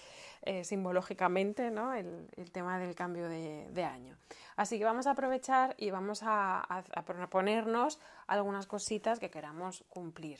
eh, 0.44 0.64
simbológicamente 0.64 1.72
¿no? 1.72 1.94
el, 1.94 2.30
tema 2.54 2.80
del 2.80 2.96
cambio 2.96 3.28
de, 3.28 3.70
de, 3.70 3.84
año. 3.84 4.16
Así 4.56 4.80
que 4.80 4.86
vamos 4.86 5.08
a 5.08 5.12
aprovechar 5.12 5.76
y 5.78 5.92
vamos 5.92 6.24
a, 6.24 6.60
a, 6.60 6.84
a 6.96 7.04
proponernos 7.04 8.00
algunas 8.28 8.68
cositas 8.68 9.20
que 9.20 9.30
queramos 9.30 9.84
cumplir. 9.90 10.40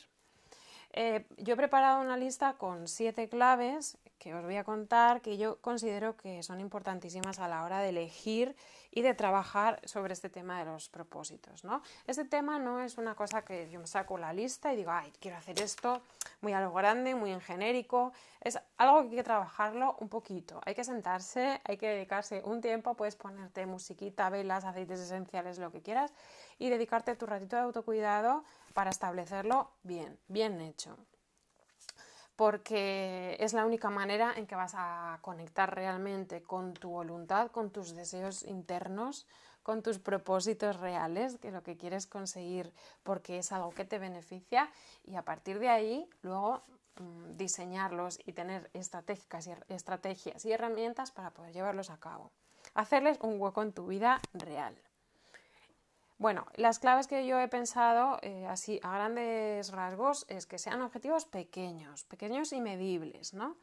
Eh, 0.92 1.24
yo 1.38 1.54
he 1.54 1.56
preparado 1.56 2.00
una 2.00 2.16
lista 2.16 2.54
con 2.54 2.86
siete 2.86 3.28
claves 3.28 3.96
que 4.18 4.34
os 4.34 4.44
voy 4.44 4.56
a 4.56 4.62
contar 4.62 5.20
que 5.20 5.36
yo 5.36 5.56
considero 5.60 6.16
que 6.16 6.42
son 6.44 6.60
importantísimas 6.60 7.40
a 7.40 7.48
la 7.48 7.64
hora 7.64 7.80
de 7.80 7.88
elegir 7.88 8.54
y 8.92 9.02
de 9.02 9.14
trabajar 9.14 9.80
sobre 9.84 10.12
este 10.12 10.28
tema 10.28 10.58
de 10.58 10.66
los 10.66 10.88
propósitos. 10.90 11.64
¿no? 11.64 11.82
Este 12.06 12.24
tema 12.24 12.58
no 12.58 12.80
es 12.82 12.98
una 12.98 13.16
cosa 13.16 13.42
que 13.42 13.68
yo 13.70 13.80
me 13.80 13.86
saco 13.86 14.18
la 14.18 14.32
lista 14.32 14.72
y 14.72 14.76
digo, 14.76 14.92
ay, 14.92 15.12
quiero 15.18 15.38
hacer 15.38 15.60
esto 15.60 16.02
muy 16.40 16.52
a 16.52 16.60
lo 16.60 16.72
grande, 16.72 17.14
muy 17.14 17.32
en 17.32 17.40
genérico. 17.40 18.12
Es 18.40 18.60
algo 18.76 19.02
que 19.02 19.08
hay 19.08 19.16
que 19.16 19.22
trabajarlo 19.24 19.96
un 19.98 20.08
poquito. 20.08 20.60
Hay 20.66 20.74
que 20.74 20.84
sentarse, 20.84 21.60
hay 21.64 21.76
que 21.78 21.88
dedicarse 21.88 22.42
un 22.44 22.60
tiempo, 22.60 22.94
puedes 22.94 23.16
ponerte 23.16 23.64
musiquita, 23.64 24.28
velas, 24.28 24.64
aceites 24.64 25.00
esenciales, 25.00 25.58
lo 25.58 25.72
que 25.72 25.80
quieras, 25.80 26.12
y 26.62 26.70
dedicarte 26.70 27.16
tu 27.16 27.26
ratito 27.26 27.56
de 27.56 27.62
autocuidado 27.62 28.44
para 28.72 28.90
establecerlo 28.90 29.72
bien, 29.82 30.16
bien 30.28 30.60
hecho. 30.60 30.96
porque 32.36 33.36
es 33.40 33.52
la 33.52 33.66
única 33.66 33.90
manera 33.90 34.32
en 34.36 34.46
que 34.46 34.54
vas 34.54 34.74
a 34.74 35.18
conectar 35.20 35.74
realmente 35.74 36.42
con 36.42 36.72
tu 36.72 36.90
voluntad, 36.90 37.50
con 37.50 37.70
tus 37.70 37.94
deseos 37.94 38.42
internos, 38.44 39.26
con 39.62 39.82
tus 39.82 39.98
propósitos 39.98 40.80
reales, 40.80 41.36
que 41.38 41.50
lo 41.50 41.62
que 41.62 41.76
quieres 41.76 42.06
conseguir 42.06 42.72
porque 43.02 43.38
es 43.38 43.52
algo 43.52 43.70
que 43.70 43.84
te 43.84 43.98
beneficia 43.98 44.70
y 45.04 45.16
a 45.16 45.22
partir 45.22 45.58
de 45.58 45.68
ahí 45.68 46.08
luego 46.22 46.62
mm, 46.96 47.36
diseñarlos 47.36 48.18
y 48.24 48.32
tener 48.32 48.70
estrategias 48.72 49.46
y, 49.46 49.72
estrategias 49.72 50.44
y 50.44 50.52
herramientas 50.52 51.10
para 51.10 51.30
poder 51.30 51.52
llevarlos 51.52 51.90
a 51.90 51.98
cabo. 51.98 52.30
Hacerles 52.74 53.18
un 53.20 53.40
hueco 53.40 53.62
en 53.62 53.72
tu 53.72 53.86
vida 53.88 54.20
real. 54.32 54.74
Bueno, 56.22 56.46
las 56.54 56.78
claves 56.78 57.08
que 57.08 57.26
yo 57.26 57.40
he 57.40 57.48
pensado, 57.48 58.16
eh, 58.22 58.46
así 58.46 58.78
a 58.84 58.94
grandes 58.94 59.72
rasgos, 59.72 60.24
es 60.28 60.46
que 60.46 60.56
sean 60.56 60.80
objetivos 60.80 61.24
pequeños, 61.24 62.04
pequeños 62.04 62.52
y 62.52 62.60
medibles, 62.60 63.34
¿no? 63.34 63.56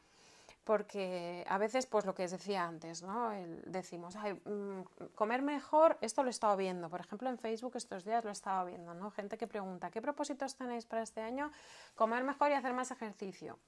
Porque 0.64 1.42
a 1.48 1.56
veces, 1.56 1.86
pues 1.86 2.04
lo 2.04 2.14
que 2.14 2.24
os 2.24 2.30
decía 2.32 2.66
antes, 2.66 3.02
¿no? 3.02 3.30
decimos, 3.64 4.14
mm, 4.14 4.82
comer 5.14 5.40
mejor, 5.40 5.96
esto 6.02 6.22
lo 6.22 6.28
he 6.28 6.36
estado 6.36 6.54
viendo, 6.58 6.90
por 6.90 7.00
ejemplo 7.00 7.30
en 7.30 7.38
Facebook 7.38 7.76
estos 7.76 8.04
días 8.04 8.24
lo 8.24 8.28
he 8.28 8.34
estado 8.34 8.66
viendo, 8.66 8.92
¿no? 8.92 9.10
Gente 9.10 9.38
que 9.38 9.46
pregunta, 9.46 9.90
¿qué 9.90 10.02
propósitos 10.02 10.54
tenéis 10.54 10.84
para 10.84 11.00
este 11.00 11.22
año? 11.22 11.50
Comer 11.94 12.24
mejor 12.24 12.50
y 12.50 12.54
hacer 12.56 12.74
más 12.74 12.90
ejercicio. 12.90 13.58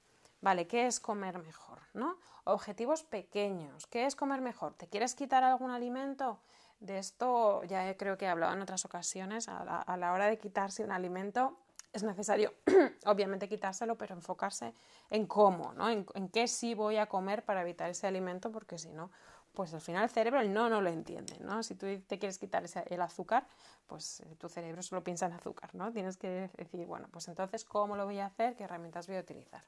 Vale, 0.43 0.67
¿qué 0.67 0.87
es 0.87 0.99
comer 0.99 1.39
mejor? 1.39 1.79
¿no? 1.93 2.17
Objetivos 2.43 3.03
pequeños. 3.03 3.87
¿Qué 3.87 4.05
es 4.05 4.13
comer 4.13 4.41
mejor? 4.41 4.73
¿Te 4.73 4.87
quieres 4.87 5.15
quitar 5.15 5.41
algún 5.41 5.71
alimento? 5.71 6.41
De 6.81 6.97
esto 6.97 7.63
ya 7.63 7.95
creo 7.95 8.17
que 8.17 8.25
he 8.25 8.27
hablado 8.27 8.51
en 8.51 8.61
otras 8.61 8.83
ocasiones. 8.83 9.47
A 9.47 9.95
la, 9.95 10.11
hora 10.11 10.27
de 10.27 10.37
quitarse 10.37 10.83
un 10.83 10.91
alimento 10.91 11.57
es 11.93 12.03
necesario, 12.03 12.53
obviamente, 13.05 13.47
quitárselo, 13.47 13.97
pero 13.97 14.15
enfocarse 14.15 14.73
en 15.09 15.27
cómo, 15.27 15.71
¿no? 15.73 15.89
En, 15.89 16.27
qué 16.27 16.49
sí 16.49 16.73
voy 16.73 16.97
a 16.97 17.05
comer 17.05 17.45
para 17.45 17.61
evitar 17.61 17.89
ese 17.89 18.07
alimento, 18.07 18.51
porque 18.51 18.77
si 18.77 18.91
no, 18.91 19.11
pues 19.53 19.73
al 19.73 19.79
final 19.79 20.03
el 20.03 20.09
cerebro 20.09 20.43
no 20.43 20.67
no 20.67 20.81
lo 20.81 20.89
entiende, 20.89 21.37
¿no? 21.39 21.63
Si 21.63 21.75
tú 21.75 21.85
te 22.05 22.19
quieres 22.19 22.37
quitar 22.37 22.65
el 22.89 23.01
azúcar, 23.01 23.47
pues 23.87 24.19
eh, 24.19 24.35
tu 24.37 24.49
cerebro 24.49 24.81
solo 24.81 25.03
piensa 25.05 25.27
en 25.27 25.33
azúcar, 25.33 25.73
¿no? 25.73 25.93
Tienes 25.93 26.17
que 26.17 26.49
decir, 26.57 26.85
bueno, 26.85 27.07
pues 27.11 27.29
entonces, 27.29 27.63
¿cómo 27.63 27.95
lo 27.95 28.03
voy 28.03 28.19
a 28.19 28.25
hacer? 28.25 28.55
¿Qué 28.55 28.63
herramientas 28.65 29.07
voy 29.07 29.15
a 29.15 29.21
utilizar? 29.21 29.63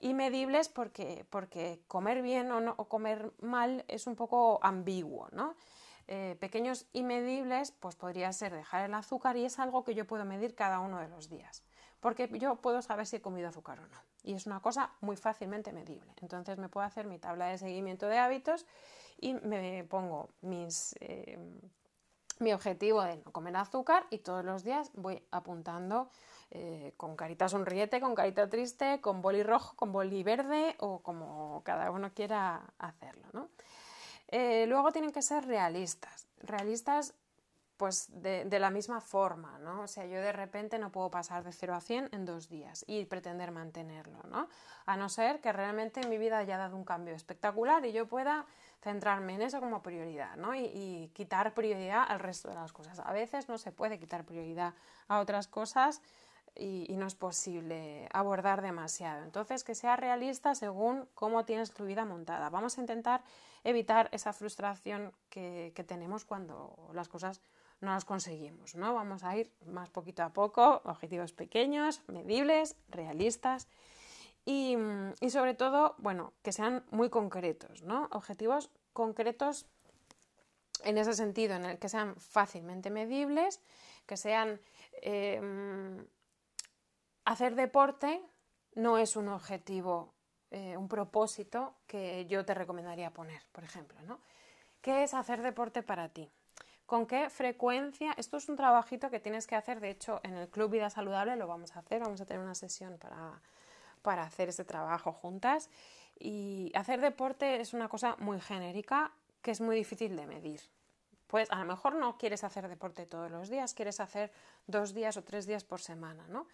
Y 0.00 0.14
medibles 0.14 0.68
porque, 0.68 1.26
comer 1.88 2.22
bien 2.22 2.50
o, 2.52 2.60
no, 2.60 2.74
o 2.76 2.88
comer 2.88 3.32
mal 3.40 3.84
es 3.88 4.06
un 4.06 4.16
poco 4.16 4.58
ambiguo, 4.62 5.28
¿no? 5.32 5.54
Eh, 6.08 6.36
pequeños 6.38 6.86
y 6.92 7.02
medibles, 7.02 7.72
pues 7.72 7.96
podría 7.96 8.32
ser 8.32 8.54
dejar 8.54 8.84
el 8.84 8.94
azúcar 8.94 9.36
y 9.36 9.44
es 9.44 9.58
algo 9.58 9.82
que 9.82 9.94
yo 9.94 10.06
puedo 10.06 10.24
medir 10.24 10.54
cada 10.54 10.78
uno 10.78 11.00
de 11.00 11.08
los 11.08 11.28
días, 11.28 11.64
porque 12.00 12.28
yo 12.38 12.56
puedo 12.56 12.80
saber 12.80 13.06
si 13.06 13.16
he 13.16 13.20
comido 13.20 13.48
azúcar 13.48 13.80
o 13.80 13.86
no. 13.88 13.98
Y 14.22 14.34
es 14.34 14.46
una 14.46 14.60
cosa 14.60 14.92
muy 15.00 15.16
fácilmente 15.16 15.72
medible. 15.72 16.12
Entonces 16.20 16.58
me 16.58 16.68
puedo 16.68 16.86
hacer 16.86 17.06
mi 17.06 17.18
tabla 17.18 17.46
de 17.46 17.58
seguimiento 17.58 18.06
de 18.06 18.18
hábitos 18.18 18.66
y 19.18 19.34
me 19.34 19.84
pongo 19.84 20.28
mis, 20.42 20.94
eh, 21.00 21.38
mi 22.38 22.52
objetivo 22.52 23.02
de 23.02 23.16
no 23.16 23.32
comer 23.32 23.56
azúcar 23.56 24.06
y 24.10 24.18
todos 24.18 24.44
los 24.44 24.62
días 24.62 24.90
voy 24.94 25.22
apuntando 25.30 26.10
eh, 26.50 26.92
con 26.96 27.16
carita 27.16 27.48
sonriente, 27.48 28.00
con 28.00 28.14
carita 28.14 28.48
triste, 28.48 29.00
con 29.00 29.22
boli 29.22 29.42
rojo, 29.42 29.74
con 29.76 29.92
boli 29.92 30.22
verde 30.22 30.76
o 30.78 31.00
como 31.00 31.62
cada 31.64 31.90
uno 31.90 32.12
quiera 32.12 32.62
hacerlo. 32.78 33.26
¿no? 33.32 33.48
Eh, 34.28 34.66
luego 34.66 34.92
tienen 34.92 35.12
que 35.12 35.22
ser 35.22 35.46
realistas. 35.46 36.26
Realistas 36.38 37.14
pues 37.76 38.08
de, 38.22 38.58
la 38.58 38.70
misma 38.70 39.00
forma, 39.00 39.58
¿no? 39.58 39.82
O 39.82 39.86
sea, 39.86 40.06
yo 40.06 40.20
de 40.20 40.32
repente 40.32 40.78
no 40.78 40.90
puedo 40.90 41.10
pasar 41.10 41.44
de 41.44 41.52
0 41.52 41.74
a 41.74 41.80
100 41.80 42.08
en 42.12 42.24
dos 42.24 42.48
días 42.48 42.84
y 42.86 43.04
pretender 43.04 43.50
mantenerlo, 43.50 44.22
¿no? 44.30 44.48
A 44.86 44.96
no 44.96 45.08
ser 45.10 45.40
que 45.40 45.52
realmente 45.52 46.06
mi 46.06 46.16
vida 46.16 46.38
haya 46.38 46.56
dado 46.56 46.74
un 46.76 46.84
cambio 46.84 47.14
espectacular 47.14 47.84
y 47.84 47.92
yo 47.92 48.06
pueda 48.06 48.46
centrarme 48.80 49.34
en 49.34 49.42
eso 49.42 49.60
como 49.60 49.82
prioridad, 49.82 50.36
¿no? 50.36 50.54
Y, 50.54 51.10
quitar 51.12 51.52
prioridad 51.54 52.04
al 52.08 52.20
resto 52.20 52.48
de 52.48 52.54
las 52.54 52.72
cosas. 52.72 52.98
A 53.00 53.12
veces 53.12 53.48
no 53.48 53.58
se 53.58 53.72
puede 53.72 53.98
quitar 53.98 54.24
prioridad 54.24 54.74
a 55.08 55.20
otras 55.20 55.46
cosas 55.46 56.00
y, 56.58 56.96
no 56.96 57.06
es 57.06 57.14
posible 57.14 58.08
abordar 58.12 58.62
demasiado. 58.62 59.22
Entonces, 59.24 59.64
que 59.64 59.74
sea 59.74 59.96
realista 59.96 60.54
según 60.54 61.08
cómo 61.14 61.44
tienes 61.44 61.72
tu 61.72 61.84
vida 61.84 62.04
montada. 62.04 62.50
Vamos 62.50 62.78
a 62.78 62.80
intentar 62.80 63.22
evitar 63.64 64.08
esa 64.12 64.32
frustración 64.32 65.12
que, 65.28 65.72
tenemos 65.86 66.24
cuando 66.24 66.90
las 66.94 67.08
cosas 67.08 67.40
no 67.80 67.90
las 67.90 68.04
conseguimos, 68.04 68.74
¿no? 68.74 68.94
Vamos 68.94 69.22
a 69.22 69.36
ir 69.36 69.52
más 69.66 69.90
poquito 69.90 70.22
a 70.22 70.30
poco, 70.30 70.80
objetivos 70.84 71.32
pequeños, 71.32 72.02
medibles, 72.08 72.76
realistas 72.88 73.68
y, 74.44 74.76
sobre 75.28 75.54
todo, 75.54 75.94
bueno, 75.98 76.32
que 76.42 76.52
sean 76.52 76.84
muy 76.90 77.10
concretos, 77.10 77.82
¿no? 77.82 78.08
Objetivos 78.12 78.70
concretos 78.92 79.66
en 80.84 80.98
ese 80.98 81.14
sentido, 81.14 81.56
en 81.56 81.64
el 81.64 81.78
que 81.78 81.88
sean 81.88 82.16
fácilmente 82.16 82.90
medibles, 82.90 83.60
que 84.06 84.16
sean 84.16 84.60
em, 85.02 86.06
hacer 87.26 87.54
deporte 87.54 88.22
no 88.74 88.96
es 88.96 89.16
un 89.16 89.28
objetivo 89.28 90.16
eh, 90.52 90.76
un 90.76 90.86
propósito 90.88 91.74
que 91.86 92.24
yo 92.26 92.44
te 92.44 92.54
recomendaría 92.54 93.10
poner, 93.10 93.42
por 93.50 93.64
ejemplo, 93.64 94.00
¿no? 94.02 94.20
¿Qué 94.80 95.02
es 95.02 95.12
hacer 95.12 95.42
deporte 95.42 95.82
para 95.82 96.08
ti? 96.08 96.30
¿Con 96.86 97.04
qué 97.04 97.28
frecuencia? 97.30 98.14
Esto 98.16 98.36
es 98.36 98.48
un 98.48 98.54
trabajito 98.54 99.10
que 99.10 99.18
tienes 99.18 99.48
que 99.48 99.56
hacer, 99.56 99.80
de 99.80 99.90
hecho, 99.90 100.20
en 100.22 100.34
el 100.34 100.48
Club 100.48 100.70
Vida 100.70 100.88
Saludable 100.88 101.34
lo 101.34 101.48
vamos 101.48 101.74
a 101.74 101.80
hacer, 101.80 102.00
vamos 102.00 102.20
a 102.20 102.26
tener 102.26 102.40
una 102.40 102.54
sesión 102.54 102.96
para, 102.96 103.42
para 104.02 104.22
hacer 104.22 104.48
este 104.48 104.64
trabajo 104.64 105.12
juntas. 105.12 105.68
Y 106.16 106.70
hacer 106.76 107.00
deporte 107.00 107.60
es 107.60 107.74
una 107.74 107.88
cosa 107.88 108.14
muy 108.20 108.40
genérica 108.40 109.12
que 109.42 109.50
es 109.50 109.60
muy 109.60 109.74
difícil 109.74 110.14
de 110.14 110.28
medir. 110.28 110.60
Pues 111.26 111.50
a 111.50 111.58
lo 111.58 111.64
mejor 111.64 111.96
no 111.96 112.16
quieres 112.18 112.44
hacer 112.44 112.68
deporte 112.68 113.04
todos 113.04 113.32
los 113.32 113.48
días, 113.48 113.74
quieres 113.74 113.98
hacer 113.98 114.30
dos 114.68 114.94
días 114.94 115.16
o 115.16 115.24
tres 115.24 115.46
días 115.46 115.64
por 115.64 115.80
semana, 115.80 116.24
¿no? 116.28 116.46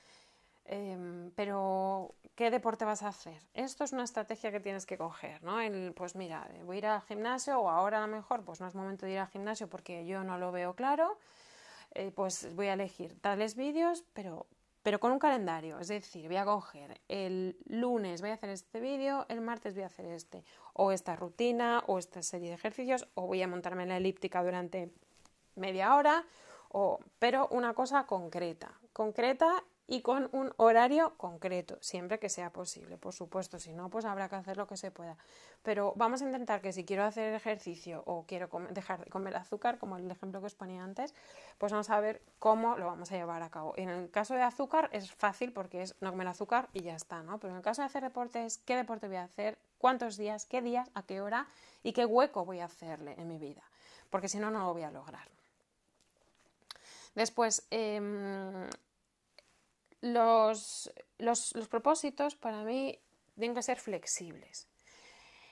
Em, 0.65 1.33
pero, 1.35 2.15
¿qué 2.35 2.51
deporte 2.51 2.85
vas 2.85 3.03
a 3.03 3.09
hacer? 3.09 3.41
Esto 3.53 3.85
es 3.85 3.93
una 3.93 4.05
estrategia 4.05 4.53
que 4.53 4.61
tienes 4.61 4.87
que 4.87 4.97
coger, 4.97 5.43
¿no? 5.43 5.57
pues 5.95 6.15
mira, 6.15 6.49
voy 6.65 6.77
a 6.77 6.79
ir 6.79 6.87
al 6.87 7.03
gimnasio 7.03 7.61
o 7.61 7.69
ahora 7.69 7.99
a 7.99 8.07
lo 8.07 8.15
mejor 8.15 8.45
pues 8.45 8.61
no 8.61 8.69
es 8.69 8.75
momento 8.75 9.07
de 9.07 9.13
ir 9.13 9.19
al 9.19 9.29
gimnasio 9.29 9.69
porque 9.69 10.07
yo 10.07 10.23
no 10.23 10.39
lo 10.39 10.53
veo 10.53 10.75
claro, 10.75 11.19
eh, 11.95 12.13
pues 12.15 12.55
voy 12.55 12.69
a 12.69 12.75
elegir 12.75 13.21
tales 13.21 13.57
vídeos, 13.57 14.05
pero, 14.13 14.47
pero 14.85 15.01
con 15.01 15.11
un 15.11 15.19
calendario, 15.19 15.81
es 15.81 15.89
decir, 15.89 16.29
voy 16.29 16.37
a 16.37 16.45
coger 16.45 17.01
el 17.09 17.57
lunes 17.67 18.21
voy 18.21 18.31
a 18.31 18.35
hacer 18.35 18.51
este 18.51 18.81
vídeo, 18.81 19.27
el 19.29 19.41
martes 19.41 19.75
voy 19.75 19.83
a 19.83 19.87
hacer 19.87 20.07
este, 20.07 20.45
o 20.75 20.93
esta 20.93 21.17
rutina, 21.17 21.83
o 21.89 21.99
esta 21.99 22.23
serie 22.23 22.49
de 22.49 22.55
ejercicios, 22.55 23.09
o 23.15 23.27
voy 23.27 23.43
a 23.43 23.49
montarme 23.49 23.83
en 23.83 23.89
la 23.89 23.97
elíptica 23.97 24.43
durante 24.45 24.93
media 25.57 25.97
hora, 25.97 26.25
o, 26.71 27.01
pero 27.19 27.49
una 27.49 27.75
cosa 27.75 28.07
concreta, 28.07 28.73
concreta 28.93 29.65
y 29.93 30.01
con 30.01 30.31
un 30.33 30.55
horario 30.57 31.19
concreto, 31.19 31.77
siempre 31.83 32.19
que 32.19 32.31
sea 32.31 32.51
posible, 32.51 32.97
por 32.97 33.13
supuesto, 33.13 33.59
si 33.59 33.75
no, 33.75 33.91
pues 33.91 34.07
habrá 34.07 34.31
que 34.31 34.37
hacer 34.37 34.57
lo 34.57 34.67
que 34.67 34.79
se 34.79 34.91
pueda. 34.91 35.19
Pero 35.63 35.93
vamos 35.97 36.23
a 36.23 36.25
intentar 36.25 36.63
que 36.63 36.73
si 36.73 36.87
quiero 36.87 37.05
hacer 37.05 37.35
ejercicio 37.35 38.03
o 38.07 38.25
quiero 38.25 38.49
dejar 38.71 39.05
de 39.05 39.11
comer 39.11 39.37
azúcar, 39.37 39.77
como 39.77 39.99
el 39.99 40.11
ejemplo 40.11 40.41
que 40.41 40.47
os 40.47 40.55
ponía 40.55 40.83
antes, 40.83 41.15
pues 41.59 41.73
vamos 41.73 41.91
a 41.91 42.01
ver 42.01 42.23
cómo 42.39 42.79
lo 42.79 42.87
vamos 42.87 43.13
a 43.13 43.17
llevar 43.17 43.43
a 43.43 43.51
cabo. 43.51 43.75
En 43.77 43.91
el 43.91 44.11
caso 44.11 44.33
de 44.33 44.41
azúcar 44.41 44.89
es 44.93 45.13
fácil 45.13 45.53
porque 45.53 45.83
es 45.83 45.95
no 46.01 46.11
comer 46.11 46.29
azúcar 46.29 46.71
y 46.73 46.81
ya 46.81 46.97
está, 46.97 47.23
¿no? 47.23 47.39
Pero 47.39 47.51
en 47.51 47.59
el 47.59 47.63
caso 47.63 47.83
de 47.83 47.87
hacer 47.87 48.03
deporte 48.03 48.47
es 48.47 48.57
qué 48.57 48.77
deporte 48.77 49.09
voy 49.09 49.17
a 49.17 49.25
hacer, 49.25 49.59
cuántos 49.77 50.17
días, 50.17 50.47
qué 50.47 50.63
días, 50.63 50.89
a 50.95 51.03
qué 51.03 51.21
hora 51.21 51.47
y 51.83 51.93
qué 51.93 52.07
hueco 52.07 52.47
voy 52.47 52.61
a 52.61 52.65
hacerle 52.65 53.15
en 53.19 53.29
mi 53.29 53.37
vida, 53.37 53.63
porque 54.09 54.31
si 54.31 54.39
no, 54.39 54.51
no 54.51 54.61
lo 54.61 54.73
voy 54.73 54.85
a 54.85 54.91
lograr. 54.91 55.29
Después, 57.15 57.67
em, 57.71 58.71
los, 60.03 60.93
los, 61.19 61.55
propósitos 61.71 62.35
para 62.35 62.65
mí 62.65 62.99
tienen 63.39 63.55
que 63.55 63.63
ser 63.63 63.79
flexibles. 63.79 64.69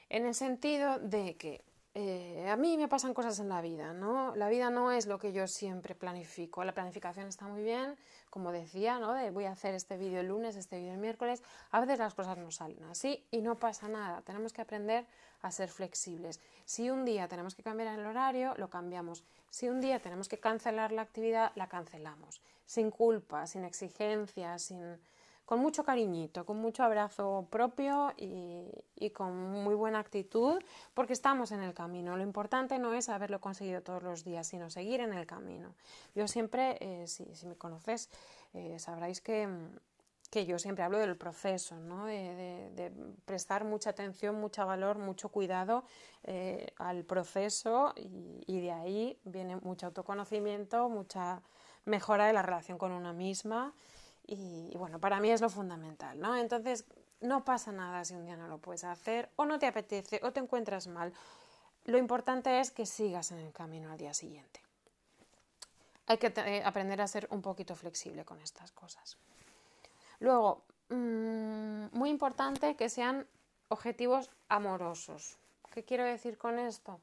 En 0.08 0.26
el 0.26 0.34
sentido 0.34 0.98
de 0.98 1.36
que 1.36 1.64
eh, 1.94 2.48
a 2.48 2.56
mí 2.56 2.76
me 2.76 2.88
pasan 2.88 3.14
cosas 3.14 3.38
en 3.40 3.48
la 3.48 3.60
vida, 3.62 3.92
¿no? 3.92 4.34
La 4.36 4.48
vida 4.48 4.70
no 4.70 4.92
es 4.92 5.06
lo 5.06 5.18
que 5.18 5.32
yo 5.32 5.46
siempre 5.46 5.94
planifico. 5.94 6.64
La 6.64 6.74
planificación 6.74 7.26
está 7.26 7.46
muy 7.46 7.62
bien, 7.62 7.96
como 8.28 8.52
decía, 8.52 8.98
¿no? 8.98 9.14
De 9.14 9.30
voy 9.30 9.44
a 9.46 9.52
hacer 9.52 9.74
este 9.74 9.96
vídeo 9.96 10.20
el 10.20 10.28
lunes, 10.28 10.56
este 10.56 10.78
vídeo 10.78 10.92
el 10.92 10.98
miércoles. 10.98 11.42
A 11.70 11.80
veces 11.80 11.98
las 12.00 12.14
cosas 12.14 12.36
no 12.38 12.50
salen 12.50 12.82
así 12.84 13.24
y 13.30 13.40
no 13.40 13.56
pasa 13.56 13.88
nada. 13.88 14.22
Tenemos 14.22 14.52
que 14.52 14.62
aprender 14.62 15.06
a 15.42 15.50
ser 15.50 15.68
flexibles. 15.68 16.40
Si 16.64 16.90
un 16.90 17.04
día 17.04 17.28
tenemos 17.28 17.54
que 17.54 17.62
cambiar 17.62 17.98
el 17.98 18.06
horario, 18.06 18.54
lo 18.56 18.68
cambiamos. 18.68 19.24
Si 19.50 19.68
un 19.68 19.80
día 19.80 20.00
tenemos 20.00 20.28
que 20.28 20.38
cancelar 20.38 20.92
la 20.92 21.02
actividad, 21.02 21.52
la 21.56 21.68
cancelamos. 21.68 22.40
Sin 22.66 22.90
culpa, 22.90 23.46
sin 23.46 23.64
exigencias, 23.64 24.62
sin... 24.62 25.00
con 25.44 25.58
mucho 25.58 25.82
cariñito, 25.82 26.46
con 26.46 26.58
mucho 26.58 26.84
abrazo 26.84 27.48
propio 27.50 28.12
y, 28.16 29.10
con 29.10 29.36
muy 29.64 29.74
buena 29.74 29.98
actitud, 29.98 30.62
porque 30.94 31.12
estamos 31.12 31.50
en 31.50 31.62
el 31.62 31.74
camino. 31.74 32.16
Lo 32.16 32.22
importante 32.22 32.78
no 32.78 32.94
es 32.94 33.08
haberlo 33.08 33.40
conseguido 33.40 33.82
todos 33.82 34.04
los 34.04 34.22
días, 34.22 34.46
sino 34.46 34.70
seguir 34.70 35.00
en 35.00 35.12
el 35.12 35.26
camino. 35.26 35.74
Yo 36.14 36.28
siempre, 36.28 36.78
eh, 36.80 37.08
si, 37.08 37.24
me 37.46 37.56
conoces, 37.56 38.08
eh, 38.54 38.78
sabréis 38.78 39.20
que 39.20 39.48
que 40.30 40.46
yo 40.46 40.58
siempre 40.60 40.84
hablo 40.84 40.98
del 40.98 41.16
proceso, 41.16 41.74
¿no? 41.76 42.06
de, 42.06 42.92
prestar 43.24 43.64
mucha 43.64 43.90
atención, 43.90 44.36
mucho 44.36 44.64
valor, 44.64 44.98
mucho 44.98 45.28
cuidado 45.28 45.84
eh, 46.22 46.72
al 46.78 47.04
proceso 47.04 47.92
y, 47.96 48.60
de 48.60 48.70
ahí 48.70 49.18
viene 49.24 49.56
mucho 49.56 49.86
autoconocimiento, 49.86 50.88
mucha 50.88 51.42
mejora 51.84 52.26
de 52.26 52.32
la 52.32 52.42
relación 52.42 52.78
con 52.78 52.92
una 52.92 53.12
misma 53.12 53.74
y, 54.24 54.72
bueno, 54.76 55.00
para 55.00 55.18
mí 55.18 55.30
es 55.30 55.40
lo 55.40 55.48
fundamental, 55.48 56.20
¿no? 56.20 56.36
Entonces, 56.36 56.84
no 57.20 57.44
pasa 57.44 57.72
nada 57.72 58.04
si 58.04 58.14
un 58.14 58.24
día 58.24 58.36
no 58.36 58.46
lo 58.46 58.58
puedes 58.58 58.84
hacer 58.84 59.28
o 59.34 59.44
no 59.44 59.58
te 59.58 59.66
apetece 59.66 60.20
o 60.22 60.32
te 60.32 60.38
encuentras 60.38 60.86
mal. 60.86 61.12
Lo 61.86 61.98
importante 61.98 62.60
es 62.60 62.70
que 62.70 62.86
sigas 62.86 63.32
en 63.32 63.38
el 63.38 63.52
camino 63.52 63.90
al 63.90 63.98
día 63.98 64.14
siguiente. 64.14 64.60
Hay 66.06 66.18
que 66.18 66.32
eh, 66.36 66.62
aprender 66.64 67.00
a 67.00 67.08
ser 67.08 67.26
un 67.30 67.42
poquito 67.42 67.74
flexible 67.74 68.24
con 68.24 68.40
estas 68.40 68.70
cosas. 68.70 69.16
Luego, 70.20 70.64
mm, 70.90 71.86
muy 71.92 72.10
importante 72.10 72.76
que 72.76 72.88
sean 72.88 73.26
objetivos 73.68 74.30
amorosos. 74.48 75.38
¿Qué 75.72 75.84
quiero 75.84 76.04
decir 76.04 76.36
con 76.36 76.58
esto? 76.58 77.00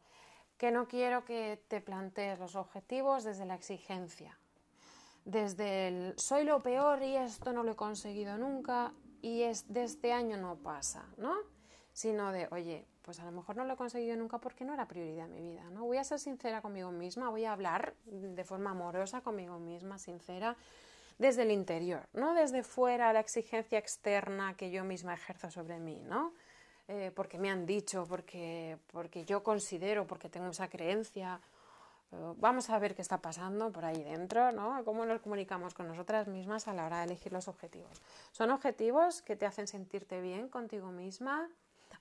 Que 0.58 0.72
no 0.72 0.88
quiero 0.88 1.26
que 1.26 1.62
te 1.68 1.82
plantees 1.82 2.40
los 2.40 2.56
objetivos 2.56 3.24
desde 3.24 3.46
la 3.46 3.56
exigencia, 3.56 4.38
desde 5.26 5.88
el 5.88 6.20
soy 6.20 6.44
lo 6.44 6.62
peor 6.62 7.02
y 7.04 7.16
esto 7.16 7.54
no 7.54 7.64
lo 7.64 7.72
he 7.72 7.76
conseguido 7.76 8.38
nunca 8.38 8.94
y 9.22 9.44
es 9.44 9.72
de 9.74 9.84
este 9.84 10.14
año 10.14 10.38
no 10.38 10.56
pasa, 10.56 11.06
¿no? 11.18 11.36
Sino 11.94 12.32
de, 12.32 12.48
oye, 12.52 12.86
pues 13.02 13.20
a 13.20 13.26
lo 13.26 13.32
mejor 13.32 13.56
no 13.56 13.66
lo 13.66 13.74
he 13.74 13.78
conseguido 13.78 14.16
nunca 14.16 14.40
porque 14.40 14.66
no 14.66 14.74
era 14.74 14.88
prioridad 14.88 15.26
en 15.26 15.32
mi 15.32 15.42
vida, 15.42 15.64
¿no? 15.72 15.86
Voy 15.86 15.98
a 15.98 16.04
ser 16.04 16.20
sincera 16.20 16.62
conmigo 16.62 16.92
misma, 16.92 17.30
voy 17.30 17.46
a 17.46 17.54
hablar 17.54 17.96
de 18.06 18.44
forma 18.44 18.72
amorosa 18.72 19.22
conmigo 19.22 19.60
misma, 19.60 19.98
sincera, 19.98 20.58
desde 21.18 21.44
el 21.44 21.52
interior, 21.52 22.08
no 22.14 22.34
desde 22.34 22.64
fuera 22.64 23.12
la 23.14 23.20
exigencia 23.20 23.80
externa 23.80 24.56
que 24.56 24.70
yo 24.70 24.84
misma 24.84 25.16
ejerzo 25.16 25.50
sobre 25.50 25.80
mí, 25.80 26.02
¿no? 26.06 26.34
Eh, 26.88 27.12
porque 27.14 27.38
me 27.38 27.50
han 27.50 27.66
dicho, 27.66 28.06
porque, 28.08 28.78
porque 28.92 29.26
yo 29.26 29.44
considero, 29.44 30.08
porque 30.08 30.30
tengo 30.30 30.48
esa 30.48 30.70
creencia. 30.70 31.42
Eh, 32.12 32.34
vamos 32.38 32.70
a 32.70 32.80
ver 32.80 32.96
qué 32.96 33.02
está 33.02 33.18
pasando 33.18 33.72
por 33.72 33.84
ahí 33.84 34.02
dentro, 34.04 34.54
¿no? 34.54 34.84
Cómo 34.86 35.06
nos 35.06 35.20
comunicamos 35.20 35.74
con 35.74 35.88
nosotras 35.88 36.28
mismas 36.28 36.68
a 36.70 36.74
la 36.74 36.86
hora 36.86 37.00
de 37.00 37.06
elegir 37.06 37.34
los 37.34 37.50
objetivos. 37.50 38.02
Son 38.32 38.52
objetivos 38.52 39.22
que 39.22 39.36
te 39.36 39.46
hacen 39.46 39.68
sentirte 39.68 40.22
bien 40.22 40.48
contigo 40.48 40.92
misma, 40.92 41.50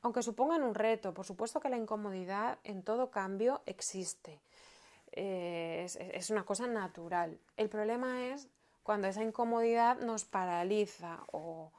aunque 0.02 0.23
supongan 0.23 0.62
un 0.62 0.75
reto. 0.75 1.12
Por 1.12 1.25
supuesto 1.25 1.58
que 1.58 1.68
la 1.68 1.78
incomodidad 1.78 2.58
en 2.62 2.85
todo 2.85 3.11
cambio 3.11 3.62
existe. 3.66 4.40
Eh, 5.11 5.82
es, 5.85 5.96
es, 5.96 6.30
una 6.30 6.44
cosa 6.44 6.68
natural. 6.68 7.40
El 7.56 7.68
problema 7.68 8.26
es 8.26 8.49
cuando 8.87 9.09
esa 9.09 9.25
incomodidad 9.25 9.99
nos 9.99 10.25
paraliza 10.25 11.25
o 11.33 11.73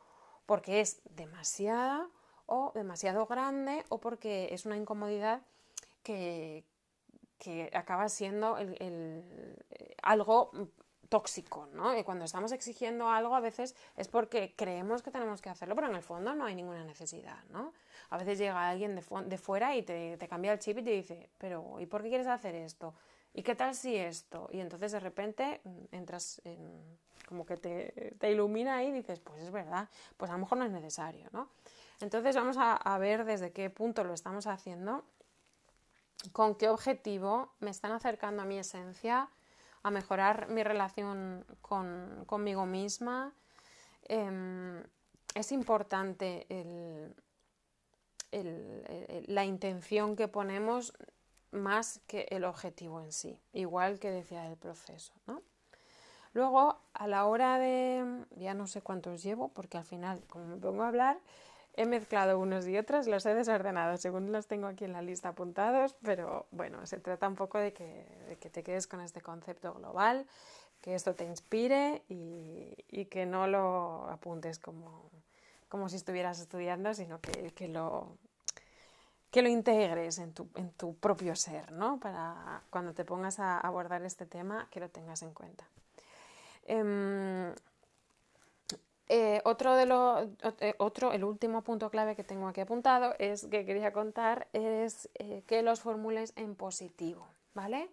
porque 0.46 0.82
es 0.82 1.02
demasiada 1.16 2.10
o 2.48 2.74
demasiado 2.76 3.26
grande 3.28 3.86
o 3.88 4.00
porque 4.00 4.50
es 4.52 4.66
una 4.66 4.76
incomodidad 4.76 5.42
que, 6.04 6.66
acaba 7.72 8.10
siendo 8.10 8.58
algo 10.04 10.52
tóxico, 11.08 11.70
¿no? 11.72 11.98
Y 11.98 12.04
cuando 12.04 12.26
estamos 12.26 12.52
exigiendo 12.52 13.10
algo 13.10 13.36
a 13.36 13.40
veces 13.40 13.74
es 13.96 14.10
porque 14.10 14.54
creemos 14.58 15.02
que 15.02 15.12
tenemos 15.12 15.42
que 15.42 15.50
hacerlo, 15.50 15.76
pero 15.76 15.88
en 15.88 15.96
el 15.96 16.04
fondo 16.04 16.36
no 16.36 16.44
hay 16.44 16.56
ninguna 16.56 16.84
necesidad, 16.84 17.42
¿no? 17.52 17.72
A 18.10 18.18
veces 18.18 18.38
llega 18.38 18.68
alguien 18.68 18.96
de, 18.96 19.38
fuera 19.38 19.78
y 19.78 19.84
te, 19.84 20.18
cambia 20.28 20.52
el 20.52 20.60
chip 20.60 20.80
y 20.80 20.84
te 20.84 20.92
dice, 20.92 21.30
pero 21.38 21.80
¿y 21.80 21.86
por 21.86 22.04
qué 22.04 22.10
quieres 22.10 22.28
hacer 22.28 22.54
esto? 22.56 22.94
¿Y 23.38 23.44
qué 23.44 23.56
tal 23.56 23.76
si 23.76 23.96
esto? 23.96 24.50
Y 24.52 24.60
entonces 24.60 24.92
de 24.92 25.00
repente 25.00 25.62
mm, 25.64 25.96
entras 25.96 26.42
en, 26.44 26.58
como 27.28 27.46
que 27.46 27.56
te, 27.56 28.16
te 28.20 28.32
ilumina 28.32 28.84
y 28.84 28.92
dices, 28.92 29.20
pues 29.20 29.44
es 29.44 29.52
verdad, 29.52 29.88
pues 30.18 30.32
a 30.32 30.34
lo 30.34 30.40
mejor 30.40 30.58
no 30.58 30.66
es 30.66 30.72
necesario, 30.72 31.30
¿no? 31.32 31.48
Entonces 32.02 32.36
vamos 32.36 32.58
a, 32.60 32.98
ver 32.98 33.26
desde 33.26 33.52
qué 33.52 33.70
punto 33.70 34.04
lo 34.04 34.14
estamos 34.14 34.48
haciendo, 34.48 35.04
con 36.32 36.56
qué 36.56 36.70
objetivo 36.70 37.54
me 37.60 37.70
están 37.70 37.92
acercando 37.92 38.42
a 38.42 38.46
mi 38.46 38.58
esencia, 38.58 39.30
a 39.84 39.92
mejorar 39.92 40.50
mi 40.50 40.64
relación 40.64 41.46
con, 41.62 42.24
conmigo 42.26 42.66
misma. 42.66 43.34
Em, 44.04 44.84
es 45.36 45.52
importante 45.52 46.46
la 49.28 49.46
intención 49.46 50.16
que 50.16 50.28
ponemos 50.28 50.94
más 51.52 52.00
que 52.08 52.28
el 52.30 52.44
objetivo 52.44 53.02
en 53.02 53.12
sí, 53.12 53.40
igual 53.54 54.00
que 54.00 54.12
decía 54.12 54.48
el 54.48 54.58
proceso. 54.58 55.14
¿no? 55.26 55.42
Luego, 56.34 56.80
a 56.94 57.08
la 57.08 57.26
hora 57.26 57.58
de, 57.58 58.26
ya 58.36 58.54
no 58.54 58.68
sé 58.68 58.82
cuántos 58.82 59.24
llevo, 59.24 59.50
porque 59.50 59.78
al 59.78 59.86
final, 59.86 60.22
como 60.30 60.46
me 60.46 60.58
pongo 60.58 60.84
a 60.84 60.88
hablar, 60.90 61.18
he 61.74 61.86
mezclado 61.86 62.40
unos 62.40 62.68
y 62.68 62.78
otros, 62.78 63.08
los 63.08 63.26
he 63.26 63.34
desordenado 63.34 63.98
según 63.98 64.32
los 64.32 64.48
tengo 64.48 64.68
aquí 64.68 64.84
en 64.84 64.94
la 64.94 65.02
lista 65.02 65.30
apuntados, 65.30 65.96
pero 66.04 66.48
bueno, 66.52 66.86
se 66.86 67.00
trata 67.00 67.28
un 67.28 67.36
poco 67.36 67.60
de 67.60 67.72
que, 67.72 68.06
te 68.52 68.64
quedes 68.64 68.88
con 68.88 69.00
este 69.02 69.22
concepto 69.22 69.74
global, 69.74 70.26
que 70.82 70.96
esto 70.96 71.14
te 71.16 71.26
inspire 71.26 72.04
y, 72.10 73.06
que 73.06 73.26
no 73.26 73.48
lo 73.48 74.08
apuntes 74.10 74.60
como, 74.60 75.10
como 75.70 75.88
si 75.88 75.96
estuvieras 75.96 76.40
estudiando, 76.40 76.94
sino 76.94 77.22
que, 77.22 77.52
que 77.52 77.68
lo, 77.68 78.18
que 79.32 79.42
lo 79.42 79.50
integres 79.50 80.20
en 80.20 80.34
tu, 80.34 80.48
en 80.56 80.72
tu 80.72 80.96
propio 80.96 81.36
ser, 81.36 81.72
¿no? 81.72 82.00
Para 82.00 82.62
cuando 82.70 82.94
te 82.94 83.04
pongas 83.04 83.40
a 83.40 83.60
abordar 83.60 84.04
este 84.04 84.26
tema, 84.26 84.68
que 84.72 84.80
lo 84.80 84.90
tengas 84.90 85.22
en 85.22 85.34
cuenta. 85.34 85.66
Em, 86.66 87.54
eh, 89.10 89.42
otro 89.46 89.76
de 89.76 89.86
los, 89.86 90.28
eh, 90.60 90.76
otro, 90.80 91.14
el 91.14 91.24
último 91.24 91.62
punto 91.62 91.90
clave 91.90 92.16
que 92.16 92.26
tengo 92.26 92.48
aquí 92.48 92.60
apuntado 92.62 93.16
es 93.20 93.48
que 93.48 93.66
quería 93.66 93.94
contar 93.94 94.48
es 94.52 95.10
eh, 95.16 95.44
que 95.48 95.62
los 95.62 95.80
formules 95.80 96.34
en 96.36 96.56
positivo, 96.56 97.28
¿vale? 97.54 97.90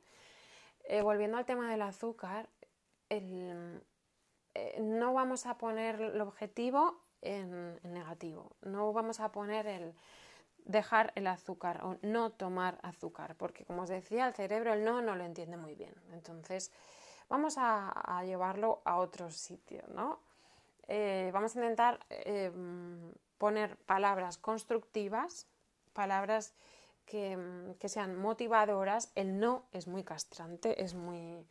volviendo 1.02 1.38
al 1.38 1.46
tema 1.46 1.70
del 1.70 1.80
azúcar, 1.80 2.46
no 4.78 5.14
vamos 5.14 5.46
a 5.46 5.56
poner 5.56 5.98
el 5.98 6.20
objetivo 6.20 7.00
en 7.22 7.80
negativo, 7.84 8.50
no 8.60 8.92
vamos 8.92 9.18
a 9.20 9.32
poner 9.32 9.66
el 9.66 9.94
dejar 10.64 11.12
el 11.14 11.26
azúcar 11.26 11.84
o 11.84 11.96
no 12.02 12.30
tomar 12.30 12.78
azúcar, 12.82 13.36
porque 13.36 13.64
como 13.64 13.82
os 13.82 13.88
decía, 13.88 14.26
el 14.26 14.34
cerebro 14.34 14.72
el 14.72 14.84
no 14.84 15.02
no 15.02 15.14
lo 15.14 15.24
entiende 15.24 15.56
muy 15.56 15.74
bien. 15.74 15.94
Entonces, 16.12 16.72
vamos 17.28 17.56
a, 17.58 18.22
llevarlo 18.24 18.80
a 18.84 18.96
otro 18.96 19.30
sitio, 19.30 19.82
¿no? 19.88 20.20
Eh, 20.88 21.30
vamos 21.32 21.54
a 21.54 21.60
intentar 21.60 22.00
eh, 22.10 22.50
poner 23.38 23.76
palabras 23.76 24.38
constructivas, 24.38 25.46
palabras 25.92 26.54
que, 27.06 27.36
sean 27.86 28.16
motivadoras. 28.16 29.10
El 29.14 29.38
no 29.38 29.64
es 29.72 29.86
muy 29.86 30.04
castrante, 30.04 30.82
es 30.82 30.94
muy, 30.94 31.46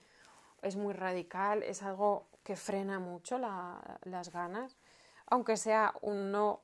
es 0.62 0.76
muy 0.76 0.94
radical, 0.94 1.64
es 1.64 1.84
algo 1.84 2.28
que 2.44 2.56
frena 2.56 3.00
mucho 3.00 3.38
las 3.38 4.32
ganas, 4.32 4.76
aunque 5.28 5.58
sea 5.58 5.94
un 6.02 6.32
no 6.32 6.62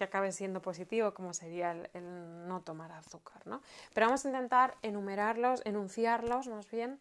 que 0.00 0.04
acabe 0.04 0.32
siendo 0.32 0.62
positivo, 0.62 1.12
como 1.12 1.34
sería 1.34 1.72
el, 1.72 2.48
no 2.48 2.62
tomar 2.62 2.90
azúcar. 2.90 3.46
¿no? 3.46 3.60
Pero 3.92 4.06
vamos 4.06 4.24
a 4.24 4.28
intentar 4.28 4.74
enumerarlos, 4.80 5.60
enunciarlos 5.66 6.48
más 6.48 6.70
bien 6.70 6.98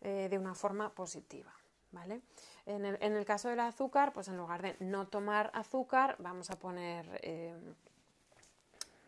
eh, 0.00 0.26
de 0.28 0.36
una 0.36 0.56
forma 0.56 0.92
positiva. 0.92 1.52
¿vale? 1.92 2.22
En, 2.66 2.84
el, 2.84 3.24
caso 3.24 3.50
del 3.50 3.60
azúcar, 3.60 4.12
pues 4.12 4.26
en 4.26 4.36
lugar 4.36 4.62
de 4.62 4.76
no 4.80 5.06
tomar 5.06 5.52
azúcar, 5.54 6.16
vamos 6.18 6.50
a 6.50 6.56
poner... 6.56 7.20
Eh, 7.22 7.54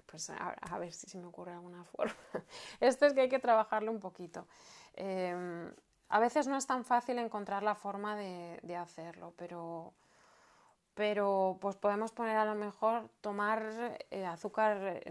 pues 0.07 0.31
a, 0.31 0.79
ver 0.79 0.93
si 0.93 1.09
se 1.09 1.19
me 1.19 1.27
ocurre 1.27 1.51
alguna 1.51 1.83
forma. 1.97 2.15
Esto 2.79 3.07
es 3.07 3.13
que 3.13 3.23
hay 3.23 3.29
que 3.29 3.41
trabajarlo 3.41 3.91
un 3.91 3.99
poquito. 3.99 4.47
Eh, 4.95 5.73
a 6.11 6.21
veces 6.21 6.47
no 6.47 6.57
es 6.57 6.67
tan 6.69 6.85
fácil 6.85 7.19
encontrar 7.19 7.65
la 7.65 7.75
forma 7.75 8.15
de 8.15 8.77
hacerlo, 8.77 9.35
pero 9.37 9.95
pero 10.95 11.57
pues 11.61 11.77
podemos 11.77 12.13
poner 12.13 12.37
a 12.37 12.45
lo 12.45 12.55
mejor 12.55 13.09
tomar 13.21 13.99
eh, 14.11 14.27
azúcar 14.27 15.03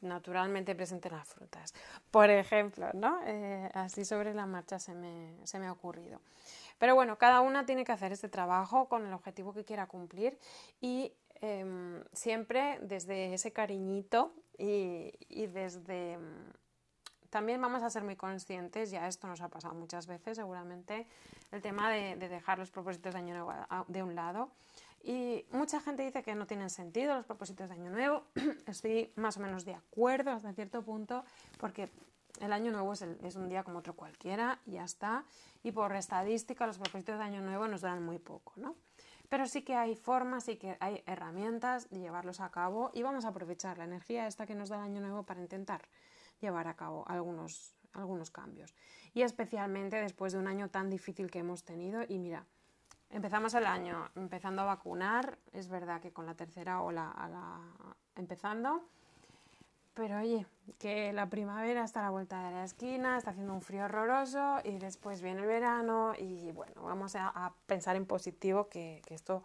naturalmente 0.00 0.74
presente 0.74 1.08
en 1.08 1.16
las 1.16 1.28
frutas, 1.28 1.74
por 2.10 2.30
ejemplo, 2.30 2.88
¿no? 2.94 3.20
Eh, 3.24 3.68
así 3.74 4.04
sobre 4.04 4.34
la 4.34 4.46
marcha 4.46 4.78
se 4.78 4.94
me, 4.94 5.34
se 5.44 5.58
me 5.58 5.66
ha 5.66 5.72
ocurrido. 5.72 6.20
Pero 6.78 6.94
bueno, 6.94 7.18
cada 7.18 7.40
una 7.40 7.66
tiene 7.66 7.84
que 7.84 7.92
hacer 7.92 8.12
este 8.12 8.28
trabajo 8.28 8.88
con 8.88 9.04
el 9.06 9.12
objetivo 9.12 9.52
que 9.52 9.64
quiera 9.64 9.86
cumplir 9.86 10.38
y 10.80 11.12
em, 11.40 12.04
siempre 12.12 12.78
desde 12.82 13.34
ese 13.34 13.52
cariñito 13.52 14.32
y, 14.58 15.12
y 15.28 15.46
desde... 15.46 16.18
También 17.30 17.60
vamos 17.60 17.82
a 17.82 17.90
ser 17.90 18.04
muy 18.04 18.14
conscientes, 18.14 18.90
ya 18.90 19.08
esto 19.08 19.26
nos 19.26 19.40
ha 19.40 19.48
pasado 19.48 19.74
muchas 19.74 20.06
veces 20.06 20.36
seguramente, 20.36 21.06
el 21.50 21.60
tema 21.60 21.90
de, 21.90 22.16
de 22.16 22.28
dejar 22.28 22.58
los 22.58 22.70
propósitos 22.70 23.12
de 23.12 23.18
año 23.18 23.34
nuevo 23.34 23.52
de 23.88 24.02
un 24.02 24.14
lado 24.14 24.50
y 25.06 25.46
mucha 25.52 25.80
gente 25.80 26.02
dice 26.02 26.24
que 26.24 26.34
no 26.34 26.48
tienen 26.48 26.68
sentido 26.68 27.14
los 27.14 27.24
propósitos 27.24 27.68
de 27.68 27.76
Año 27.76 27.90
Nuevo. 27.90 28.24
Estoy 28.66 29.12
más 29.14 29.36
o 29.36 29.40
menos 29.40 29.64
de 29.64 29.72
acuerdo 29.72 30.32
hasta 30.32 30.52
cierto 30.52 30.82
punto 30.82 31.24
porque 31.58 31.92
el 32.40 32.52
Año 32.52 32.72
Nuevo 32.72 32.92
es, 32.92 33.36
un 33.36 33.48
día 33.48 33.62
como 33.62 33.78
otro 33.78 33.94
cualquiera 33.94 34.58
y 34.66 34.72
ya 34.72 34.84
está. 34.84 35.24
Y 35.62 35.70
por 35.70 35.94
estadística 35.94 36.66
los 36.66 36.78
propósitos 36.78 37.18
de 37.18 37.24
Año 37.24 37.40
Nuevo 37.40 37.68
nos 37.68 37.82
duran 37.82 38.02
muy 38.02 38.18
poco, 38.18 38.54
¿no? 38.56 38.74
Pero 39.28 39.46
sí 39.46 39.62
que 39.62 39.76
hay 39.76 39.94
formas, 39.94 40.42
sí 40.42 40.56
que 40.56 40.76
hay 40.80 41.04
herramientas 41.06 41.88
de 41.88 42.00
llevarlos 42.00 42.40
a 42.40 42.50
cabo 42.50 42.90
y 42.92 43.02
vamos 43.02 43.24
a 43.26 43.28
aprovechar 43.28 43.78
la 43.78 43.84
energía 43.84 44.26
esta 44.26 44.44
que 44.44 44.56
nos 44.56 44.70
da 44.70 44.78
el 44.78 44.82
año 44.82 45.00
nuevo 45.00 45.22
para 45.22 45.40
intentar 45.40 45.82
llevar 46.40 46.66
a 46.66 46.74
cabo 46.74 47.04
algunos, 47.06 47.76
algunos 47.92 48.32
cambios. 48.32 48.74
Y 49.14 49.22
especialmente 49.22 50.00
después 50.00 50.32
de 50.32 50.40
un 50.40 50.48
año 50.48 50.68
tan 50.68 50.90
difícil 50.90 51.30
que 51.30 51.38
hemos 51.38 51.62
tenido. 51.62 52.02
Y 52.08 52.18
mira, 52.18 52.44
empezamos 53.10 53.54
el 53.54 53.66
año 53.66 54.10
empezando 54.14 54.62
a 54.62 54.66
vacunar, 54.66 55.38
es 55.52 55.68
verdad 55.68 56.00
que 56.00 56.12
con 56.12 56.26
la 56.26 56.34
tercera 56.34 56.82
ola 56.82 57.10
a 57.10 57.28
la, 57.28 57.60
empezando, 58.16 58.84
pero 59.94 60.18
oye, 60.18 60.46
que 60.78 61.12
la 61.12 61.30
primavera 61.30 61.82
está 61.82 62.00
a 62.00 62.04
la 62.04 62.10
vuelta 62.10 62.44
de 62.44 62.50
la 62.50 62.64
esquina, 62.64 63.16
está 63.16 63.30
haciendo 63.30 63.54
un 63.54 63.62
frío 63.62 63.84
horroroso 63.84 64.58
y 64.62 64.78
después 64.78 65.22
viene 65.22 65.40
el 65.40 65.46
verano 65.46 66.12
y 66.18 66.52
bueno, 66.52 66.82
vamos 66.82 67.16
a, 67.16 67.52
pensar 67.66 67.96
en 67.96 68.04
positivo 68.04 68.68
que, 68.68 69.00
que, 69.06 69.14
esto 69.14 69.42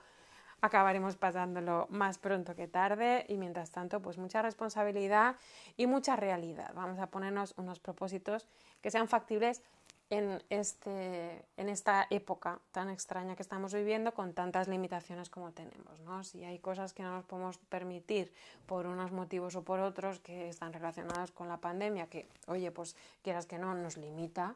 acabaremos 0.60 1.15
pasándolo 1.15 1.88
más 1.89 2.17
pronto 2.17 2.54
que 2.54 2.67
tarde 2.67 3.26
y 3.30 3.38
mientras 3.38 3.71
tanto 3.71 4.02
pues 4.02 4.17
mucha 4.17 4.41
responsabilidad 4.41 5.38
y 5.78 5.88
mucha 5.88 6.15
realidad. 6.15 6.71
Vamos 6.76 7.00
a 7.00 7.08
ponernos 7.08 7.54
unos 7.58 7.80
propósitos 7.80 8.47
que 8.82 8.91
sean 8.91 9.08
factibles 9.08 9.63
en, 10.12 10.43
este, 10.50 11.45
en 11.56 11.69
esta 11.69 12.06
época 12.10 12.60
tan 12.71 12.89
extraña 12.89 13.36
que 13.38 13.41
estamos 13.41 13.74
viviendo 13.74 14.13
con 14.13 14.34
tantas 14.34 14.67
limitaciones 14.67 15.30
como 15.30 15.54
tenemos. 15.54 16.02
¿no? 16.02 16.24
Si 16.26 16.43
hay 16.43 16.60
cosas 16.60 16.93
que 16.93 17.02
no 17.02 17.15
nos 17.15 17.26
podemos 17.26 17.58
permitir 17.58 18.32
por 18.65 18.86
unos 18.86 19.13
motivos 19.13 19.56
o 19.56 19.63
por 19.63 19.80
otros 19.80 20.19
que 20.19 20.50
están 20.50 20.74
relacionados 20.74 21.32
con 21.32 21.47
la 21.47 21.58
pandemia, 21.58 22.08
que, 22.08 22.28
oye, 22.47 22.71
pues 22.71 22.97
quieras 23.24 23.45
que 23.45 23.58
no, 23.58 23.74
nos 23.74 23.95
limita 23.95 24.56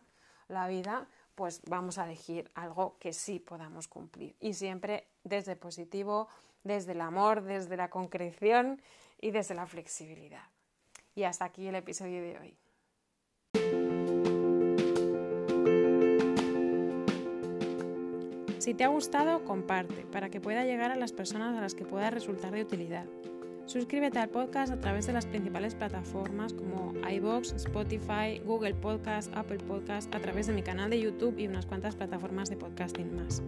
la 0.49 0.67
vida, 0.67 1.07
pues 1.35 1.61
vamos 1.67 1.97
a 1.97 2.03
elegir 2.03 2.51
algo 2.53 2.97
que 2.99 3.13
sí 3.13 3.39
podamos 3.39 3.87
cumplir. 3.87 4.35
Y 4.41 4.55
siempre 4.55 5.07
desde 5.23 5.55
positivo, 5.55 6.27
desde 6.63 6.91
el 6.91 7.01
amor, 7.01 7.41
desde 7.41 7.77
la 7.77 7.89
concreción 7.89 8.81
y 9.21 9.31
desde 9.31 9.55
la 9.55 9.67
flexibilidad. 9.67 10.43
Y 11.15 11.23
hasta 11.23 11.45
aquí 11.45 11.65
el 11.65 11.75
episodio 11.75 12.21
de 12.21 12.37
hoy. 12.39 12.57
Si 18.65 18.73
te 18.73 18.83
ha 18.83 18.87
gustado, 18.87 19.43
comparte 19.43 20.07
para 20.11 20.31
que 20.31 20.41
pueda 20.41 20.65
llegar 20.65 20.89
a 20.89 20.95
las 20.95 21.11
personas 21.11 21.55
a 21.55 21.61
las 21.61 21.75
que 21.75 21.85
pueda 21.85 22.09
resultar 22.09 22.51
de 22.51 22.63
utilidad. 22.63 23.05
Suscríbete 23.67 24.17
al 24.17 24.29
podcast 24.29 24.73
a 24.73 24.79
través 24.79 25.05
de 25.05 25.13
las 25.13 25.27
principales 25.27 25.75
plataformas 25.75 26.51
como 26.51 26.93
iBox, 27.07 27.53
Spotify, 27.53 28.41
Google 28.43 28.73
Podcast, 28.73 29.31
Apple 29.37 29.59
Podcast, 29.59 30.15
a 30.15 30.19
través 30.19 30.47
de 30.47 30.53
mi 30.53 30.63
canal 30.63 30.89
de 30.89 30.99
YouTube 30.99 31.37
y 31.37 31.45
unas 31.45 31.67
cuantas 31.67 31.95
plataformas 31.95 32.49
de 32.49 32.57
podcasting 32.57 33.15
más. 33.15 33.43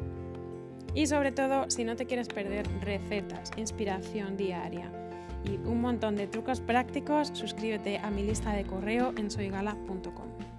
Y 0.93 1.07
sobre 1.07 1.31
todo, 1.31 1.67
si 1.71 1.83
no 1.83 1.95
te 1.95 2.05
quieres 2.05 2.27
perder 2.27 2.67
recetas, 2.81 3.49
inspiración 3.57 4.37
diaria 4.37 4.91
y 5.45 5.55
un 5.67 5.81
montón 5.81 6.15
de 6.15 6.27
trucos 6.27 6.61
prácticos, 6.61 7.31
suscríbete 7.33 7.97
a 7.97 8.11
mi 8.11 8.21
lista 8.21 8.53
de 8.53 8.65
correo 8.65 9.15
en 9.17 9.31
soygala.com. 9.31 10.56